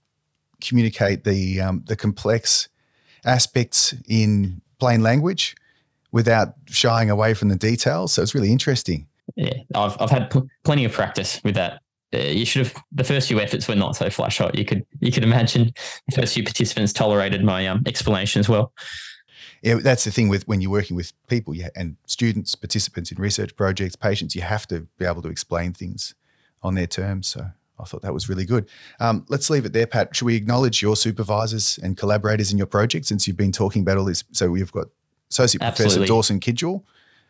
communicate 0.61 1.25
the 1.25 1.61
um, 1.61 1.85
the 1.87 1.97
complex 1.97 2.69
aspects 3.25 3.95
in 4.09 4.61
plain 4.79 5.03
language 5.03 5.57
without 6.13 6.55
shying 6.67 7.11
away 7.11 7.35
from 7.35 7.49
the 7.49 7.57
details. 7.57 8.13
So 8.13 8.23
it's 8.23 8.35
really 8.35 8.53
interesting. 8.53 9.07
Yeah, 9.37 9.55
I've, 9.75 9.97
I've 10.01 10.11
had 10.11 10.31
pl- 10.31 10.49
plenty 10.65 10.85
of 10.85 10.93
practice 10.93 11.41
with 11.45 11.55
that 11.55 11.81
you 12.13 12.47
should 12.47 12.67
have 12.67 12.83
the 12.93 13.05
first 13.05 13.29
few 13.29 13.41
efforts 13.41 13.69
were 13.69 13.75
not 13.75 13.97
so 13.97 14.09
flash 14.11 14.39
hot. 14.39 14.57
You 14.57 14.65
could 14.65 14.87
you 15.01 15.13
could 15.13 15.25
imagine 15.25 15.73
the 16.09 16.17
first 16.17 16.35
few 16.35 16.43
participants 16.43 16.93
tolerated 16.93 17.45
my 17.45 17.67
um, 17.67 17.83
explanation 17.87 18.41
as 18.41 18.49
well. 18.49 18.73
yeah, 19.63 19.77
that's 19.83 20.05
the 20.05 20.11
thing 20.11 20.29
with 20.29 20.47
when 20.49 20.61
you're 20.61 20.71
working 20.71 20.97
with 20.97 21.13
people 21.27 21.55
yeah, 21.55 21.69
and 21.77 21.97
students, 22.07 22.55
participants 22.55 23.13
in 23.13 23.21
research 23.21 23.55
projects, 23.57 23.97
patients, 23.97 24.35
you 24.35 24.43
have 24.43 24.67
to 24.69 24.87
be 24.99 25.05
able 25.05 25.23
to 25.23 25.29
explain 25.29 25.73
things 25.73 26.15
on 26.63 26.75
their 26.75 26.87
terms. 26.87 27.27
So 27.27 27.47
I 27.79 27.85
thought 27.85 28.03
that 28.03 28.15
was 28.15 28.29
really 28.29 28.45
good. 28.45 28.69
Um, 29.01 29.25
let's 29.29 29.51
leave 29.51 29.65
it 29.65 29.73
there, 29.73 29.87
Pat. 29.87 30.17
Should 30.17 30.25
we 30.25 30.37
acknowledge 30.37 30.83
your 30.83 30.97
supervisors 30.97 31.79
and 31.83 31.97
collaborators 31.97 32.51
in 32.53 32.59
your 32.59 32.67
project 32.67 33.07
since 33.07 33.29
you've 33.29 33.37
been 33.37 33.53
talking 33.53 33.83
about 33.83 33.99
all 33.99 34.05
this? 34.05 34.25
So 34.33 34.51
we've 34.51 34.73
got 34.73 34.89
Associate 35.31 35.63
Absolutely. 35.63 35.95
Professor 35.97 36.09
Dawson 36.09 36.41
Kidgell, 36.41 36.83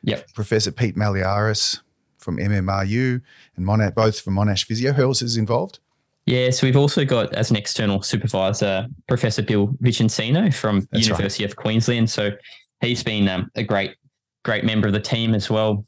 Yep. 0.04 0.32
Professor 0.32 0.70
Pete 0.70 0.96
Malliaras 0.96 1.80
from 2.18 2.36
MMRU, 2.36 3.20
and 3.56 3.66
Monash, 3.66 3.94
both 3.94 4.20
from 4.20 4.34
Monash 4.34 4.64
Physio. 4.64 4.92
Who 4.92 5.02
else 5.02 5.22
is 5.22 5.36
involved? 5.36 5.78
Yeah, 6.26 6.50
so 6.50 6.66
we've 6.66 6.76
also 6.76 7.06
got 7.06 7.32
as 7.34 7.50
an 7.50 7.56
external 7.56 8.02
supervisor 8.02 8.86
Professor 9.06 9.42
Bill 9.42 9.68
Vicenzino 9.82 10.52
from 10.52 10.86
That's 10.92 11.06
University 11.06 11.44
of 11.44 11.56
Queensland. 11.56 12.10
So 12.10 12.32
he's 12.82 13.02
been 13.02 13.28
um, 13.28 13.50
a 13.54 13.62
great, 13.62 13.96
great 14.44 14.62
member 14.62 14.86
of 14.86 14.92
the 14.92 15.00
team 15.00 15.34
as 15.34 15.48
well. 15.48 15.86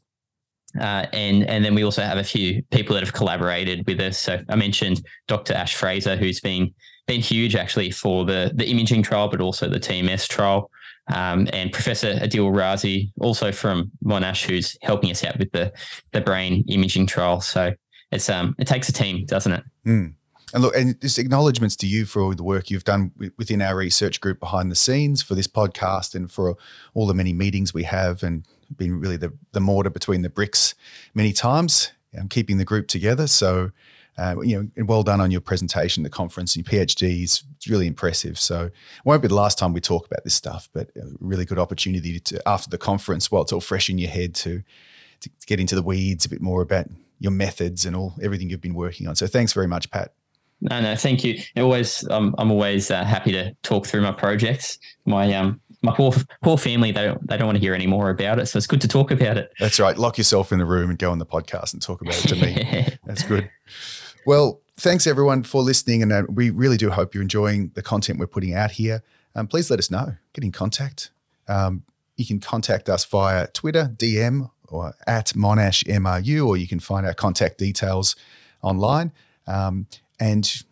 Uh, 0.79 1.05
and 1.13 1.43
and 1.47 1.63
then 1.63 1.75
we 1.75 1.83
also 1.83 2.01
have 2.01 2.17
a 2.17 2.23
few 2.23 2.63
people 2.71 2.95
that 2.95 3.03
have 3.03 3.13
collaborated 3.13 3.85
with 3.85 3.99
us. 3.99 4.17
So 4.17 4.41
I 4.49 4.55
mentioned 4.55 5.05
Dr. 5.27 5.53
Ash 5.53 5.75
Frazer, 5.75 6.15
who's 6.15 6.39
been 6.39 6.73
been 7.05 7.21
huge 7.21 7.55
actually 7.55 7.91
for 7.91 8.25
the 8.25 8.51
the 8.55 8.67
imaging 8.67 9.03
trial, 9.03 9.27
but 9.27 9.41
also 9.41 9.69
the 9.69 9.79
TMS 9.79 10.27
trial. 10.27 10.70
Um, 11.13 11.47
and 11.51 11.71
Professor 11.71 12.13
Adeel 12.15 12.51
Razi, 12.51 13.11
also 13.19 13.51
from 13.51 13.91
Monash, 14.03 14.45
who's 14.45 14.77
helping 14.81 15.11
us 15.11 15.23
out 15.23 15.37
with 15.37 15.51
the 15.51 15.73
the 16.11 16.21
brain 16.21 16.63
imaging 16.67 17.07
trial. 17.07 17.41
So 17.41 17.73
it's 18.11 18.29
um 18.29 18.55
it 18.59 18.67
takes 18.67 18.87
a 18.89 18.93
team, 18.93 19.25
doesn't 19.25 19.51
it? 19.51 19.63
Mm. 19.85 20.13
And 20.53 20.63
look, 20.63 20.75
and 20.75 20.99
just 20.99 21.17
acknowledgements 21.17 21.75
to 21.77 21.87
you 21.87 22.05
for 22.05 22.21
all 22.21 22.33
the 22.33 22.43
work 22.43 22.69
you've 22.69 22.83
done 22.83 23.11
within 23.37 23.61
our 23.61 23.75
research 23.77 24.19
group 24.19 24.39
behind 24.39 24.69
the 24.69 24.75
scenes 24.75 25.21
for 25.21 25.33
this 25.33 25.47
podcast 25.47 26.13
and 26.13 26.29
for 26.29 26.55
all 26.93 27.07
the 27.07 27.13
many 27.13 27.31
meetings 27.31 27.73
we 27.73 27.83
have 27.83 28.21
and 28.21 28.45
been 28.75 28.99
really 28.99 29.17
the, 29.17 29.33
the 29.53 29.61
mortar 29.61 29.89
between 29.89 30.23
the 30.23 30.29
bricks 30.29 30.75
many 31.13 31.31
times, 31.31 31.91
um, 32.19 32.27
keeping 32.27 32.57
the 32.57 32.65
group 32.65 32.87
together. 32.87 33.27
So, 33.27 33.71
uh, 34.17 34.35
you 34.41 34.57
know, 34.57 34.69
and 34.75 34.87
well 34.87 35.03
done 35.03 35.21
on 35.21 35.31
your 35.31 35.41
presentation, 35.41 36.03
the 36.03 36.09
conference, 36.09 36.55
your 36.55 36.63
PhD 36.63 37.23
is 37.23 37.43
really 37.67 37.87
impressive. 37.87 38.37
So, 38.39 38.65
it 38.65 38.73
won't 39.05 39.21
be 39.21 39.27
the 39.27 39.35
last 39.35 39.57
time 39.57 39.73
we 39.73 39.81
talk 39.81 40.05
about 40.05 40.23
this 40.23 40.33
stuff, 40.33 40.69
but 40.73 40.89
a 40.95 41.03
really 41.19 41.45
good 41.45 41.59
opportunity 41.59 42.19
to, 42.19 42.47
after 42.47 42.69
the 42.69 42.77
conference, 42.77 43.31
while 43.31 43.41
it's 43.41 43.53
all 43.53 43.61
fresh 43.61 43.89
in 43.89 43.97
your 43.97 44.09
head, 44.09 44.35
to, 44.35 44.61
to 45.21 45.29
get 45.47 45.59
into 45.59 45.75
the 45.75 45.83
weeds 45.83 46.25
a 46.25 46.29
bit 46.29 46.41
more 46.41 46.61
about 46.61 46.87
your 47.19 47.31
methods 47.31 47.85
and 47.85 47.95
all 47.95 48.13
everything 48.21 48.49
you've 48.49 48.61
been 48.61 48.73
working 48.73 49.07
on. 49.07 49.15
So, 49.15 49.27
thanks 49.27 49.53
very 49.53 49.67
much, 49.67 49.89
Pat. 49.91 50.13
No, 50.61 50.79
no, 50.79 50.95
thank 50.95 51.23
you. 51.23 51.41
Always, 51.57 52.07
um, 52.09 52.35
I'm 52.37 52.51
always 52.51 52.91
uh, 52.91 53.03
happy 53.03 53.31
to 53.31 53.53
talk 53.63 53.87
through 53.87 54.01
my 54.01 54.11
projects. 54.11 54.77
My 55.05 55.33
um, 55.33 55.59
my 55.81 55.93
poor 55.95 56.13
poor 56.43 56.57
family 56.57 56.91
they 56.91 57.05
don't 57.05 57.27
they 57.27 57.37
don't 57.37 57.47
want 57.47 57.55
to 57.55 57.59
hear 57.59 57.73
any 57.73 57.87
more 57.87 58.09
about 58.09 58.39
it, 58.39 58.45
so 58.45 58.57
it's 58.57 58.67
good 58.67 58.81
to 58.81 58.87
talk 58.87 59.09
about 59.09 59.37
it. 59.37 59.51
That's 59.59 59.79
right. 59.79 59.97
Lock 59.97 60.17
yourself 60.17 60.51
in 60.51 60.59
the 60.59 60.65
room 60.65 60.89
and 60.89 60.99
go 60.99 61.11
on 61.11 61.17
the 61.17 61.25
podcast 61.25 61.73
and 61.73 61.81
talk 61.81 62.01
about 62.01 62.23
it 62.23 62.27
to 62.29 62.35
me. 62.35 62.97
That's 63.05 63.23
good. 63.23 63.49
Well, 64.25 64.61
thanks 64.77 65.07
everyone 65.07 65.43
for 65.43 65.63
listening, 65.63 66.03
and 66.03 66.11
uh, 66.11 66.23
we 66.29 66.51
really 66.51 66.77
do 66.77 66.91
hope 66.91 67.15
you're 67.15 67.23
enjoying 67.23 67.71
the 67.73 67.81
content 67.81 68.19
we're 68.19 68.27
putting 68.27 68.53
out 68.53 68.71
here. 68.71 69.01
Um, 69.35 69.47
please 69.47 69.69
let 69.69 69.79
us 69.79 69.89
know. 69.89 70.15
Get 70.33 70.43
in 70.43 70.51
contact. 70.51 71.09
Um, 71.47 71.83
you 72.17 72.25
can 72.25 72.39
contact 72.39 72.87
us 72.87 73.03
via 73.05 73.47
Twitter, 73.47 73.91
DM, 73.97 74.51
or 74.67 74.93
at 75.07 75.27
Monash 75.29 75.83
MRU, 75.85 76.45
or 76.45 76.55
you 76.55 76.67
can 76.67 76.79
find 76.79 77.05
our 77.05 77.15
contact 77.15 77.57
details 77.57 78.15
online. 78.61 79.11
Um, 79.47 79.87
and 80.19 80.63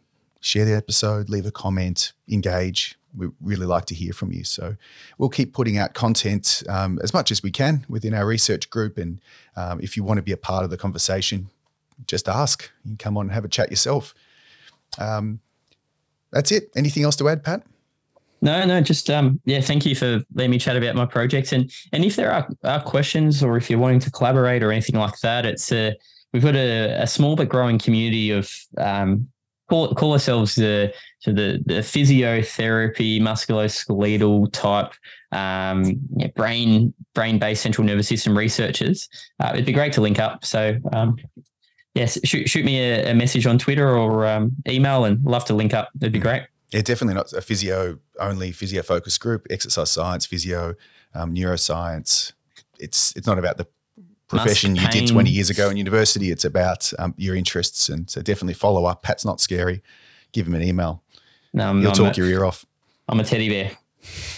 share 0.42 0.66
the 0.66 0.76
episode, 0.76 1.28
leave 1.30 1.48
a 1.48 1.52
comment, 1.52 2.14
engage. 2.30 2.98
We 3.18 3.30
really 3.42 3.66
like 3.66 3.86
to 3.86 3.96
hear 3.96 4.14
from 4.14 4.32
you. 4.32 4.44
So 4.44 4.76
we'll 5.18 5.30
keep 5.30 5.54
putting 5.54 5.80
out 5.80 5.96
content 5.96 6.62
um, 6.70 7.00
as 7.02 7.16
much 7.16 7.32
as 7.32 7.42
we 7.42 7.50
can 7.50 7.84
within 7.90 8.14
our 8.14 8.28
research 8.28 8.70
group. 8.70 9.00
And 9.00 9.20
um, 9.56 9.80
if 9.82 9.98
you 9.98 10.04
want 10.04 10.20
to 10.20 10.22
be 10.22 10.32
a 10.32 10.38
part 10.38 10.64
of 10.64 10.70
the 10.70 10.78
conversation, 10.78 11.50
just 12.08 12.28
ask. 12.28 12.70
You 12.86 12.96
come 12.98 13.18
on 13.18 13.26
and 13.26 13.34
have 13.34 13.46
a 13.46 13.50
chat 13.50 13.70
yourself. 13.70 14.14
Um, 14.98 15.40
that's 16.32 16.52
it. 16.52 16.72
Anything 16.76 17.04
else 17.04 17.16
to 17.18 17.30
add, 17.30 17.44
Pat? 17.44 17.64
No, 18.42 18.66
no, 18.66 18.80
just 18.80 19.10
um, 19.10 19.42
yeah. 19.46 19.60
Thank 19.60 19.86
you 19.86 19.96
for 19.96 20.22
letting 20.34 20.52
me 20.52 20.60
chat 20.60 20.78
about 20.78 20.96
my 20.96 21.06
projects, 21.06 21.52
and 21.52 21.70
and 21.92 22.06
if 22.06 22.16
there 22.16 22.32
are, 22.32 22.48
are 22.64 22.82
questions 22.82 23.44
or 23.44 23.58
if 23.58 23.70
you're 23.70 23.80
wanting 23.80 24.00
to 24.00 24.12
collaborate 24.12 24.64
or 24.64 24.72
anything 24.72 24.96
like 24.96 25.20
that, 25.20 25.46
it's 25.46 25.72
a 25.74 25.94
we've 26.32 26.44
got 26.44 26.56
a, 26.56 27.02
a 27.02 27.08
small 27.08 27.36
but 27.36 27.50
growing 27.50 27.78
community 27.78 28.32
of 28.32 28.50
um, 28.78 29.28
call 29.70 29.94
call 29.94 30.14
ourselves 30.14 30.56
the 30.56 30.94
so 31.20 31.32
the 31.32 31.62
the 31.66 31.80
physiotherapy 31.80 33.20
musculoskeletal 33.20 34.52
type 34.54 34.94
um, 35.34 36.00
yeah, 36.16 36.28
brain 36.36 36.94
brain 37.14 37.40
based 37.40 37.62
central 37.62 37.86
nervous 37.86 38.08
system 38.08 38.38
researchers. 38.38 39.10
Uh, 39.40 39.52
it'd 39.54 39.66
be 39.66 39.74
great 39.74 39.92
to 39.94 40.02
link 40.02 40.20
up. 40.20 40.46
So 40.46 40.78
um, 40.94 41.18
yes, 42.00 42.18
shoot 42.24 42.50
shoot 42.50 42.66
me 42.66 42.80
a, 42.80 43.12
a 43.12 43.14
message 43.14 43.46
on 43.46 43.58
Twitter 43.58 43.96
or 43.98 44.26
um, 44.26 44.52
email, 44.68 45.06
and 45.06 45.24
love 45.24 45.46
to 45.46 45.54
link 45.54 45.74
up. 45.74 45.90
It'd 46.00 46.14
be 46.14 46.20
great. 46.20 46.44
Yeah, 46.72 46.82
definitely 46.82 47.16
not 47.16 47.34
a 47.34 47.42
physio 47.42 48.00
only 48.20 48.52
physio 48.52 48.82
focused 48.82 49.20
group. 49.20 49.48
Exercise 49.50 49.92
science, 49.92 50.26
physio, 50.26 50.76
um, 51.14 51.34
neuroscience. 51.36 52.34
It's 52.80 53.16
it's 53.16 53.28
not 53.28 53.38
about 53.38 53.58
the 53.58 53.68
profession 54.30 54.76
you 54.76 54.88
did 54.90 55.08
20 55.08 55.30
years 55.30 55.50
ago 55.50 55.70
in 55.70 55.78
university. 55.78 56.32
It's 56.32 56.46
about 56.46 56.92
um, 57.00 57.14
your 57.18 57.36
interests. 57.36 57.90
And 57.90 58.10
so 58.10 58.22
definitely 58.22 58.54
follow 58.54 58.86
up. 58.86 59.02
Pat's 59.02 59.26
not 59.26 59.42
scary. 59.42 59.82
Give 60.32 60.48
him 60.48 60.54
an 60.54 60.62
email. 60.62 61.04
No, 61.52 61.74
He'll 61.74 61.90
I'm 61.90 61.96
talk 61.96 62.14
a, 62.14 62.22
your 62.22 62.30
ear 62.30 62.46
off. 62.46 62.66
I'm 63.08 63.20
a 63.20 63.24
teddy 63.24 63.50
bear. 63.50 63.72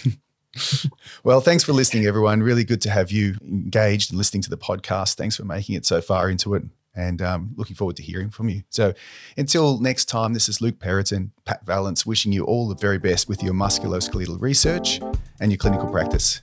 well, 1.24 1.42
thanks 1.42 1.62
for 1.62 1.74
listening, 1.74 2.06
everyone. 2.06 2.42
Really 2.42 2.64
good 2.64 2.80
to 2.82 2.90
have 2.90 3.12
you 3.12 3.36
engaged 3.42 4.10
and 4.10 4.18
listening 4.18 4.42
to 4.42 4.50
the 4.50 4.56
podcast. 4.56 5.16
Thanks 5.16 5.36
for 5.36 5.44
making 5.44 5.74
it 5.74 5.84
so 5.84 6.00
far 6.00 6.30
into 6.30 6.54
it. 6.54 6.62
And 6.94 7.22
um, 7.22 7.52
looking 7.56 7.74
forward 7.74 7.96
to 7.96 8.02
hearing 8.02 8.28
from 8.28 8.50
you. 8.50 8.64
So 8.68 8.92
until 9.36 9.78
next 9.80 10.06
time, 10.06 10.34
this 10.34 10.48
is 10.48 10.60
Luke 10.60 10.78
Perraton, 10.78 11.30
Pat 11.46 11.64
Vallance, 11.64 12.04
wishing 12.04 12.32
you 12.32 12.44
all 12.44 12.68
the 12.68 12.74
very 12.74 12.98
best 12.98 13.28
with 13.28 13.42
your 13.42 13.54
musculoskeletal 13.54 14.40
research 14.40 15.00
and 15.40 15.50
your 15.50 15.58
clinical 15.58 15.88
practice. 15.88 16.42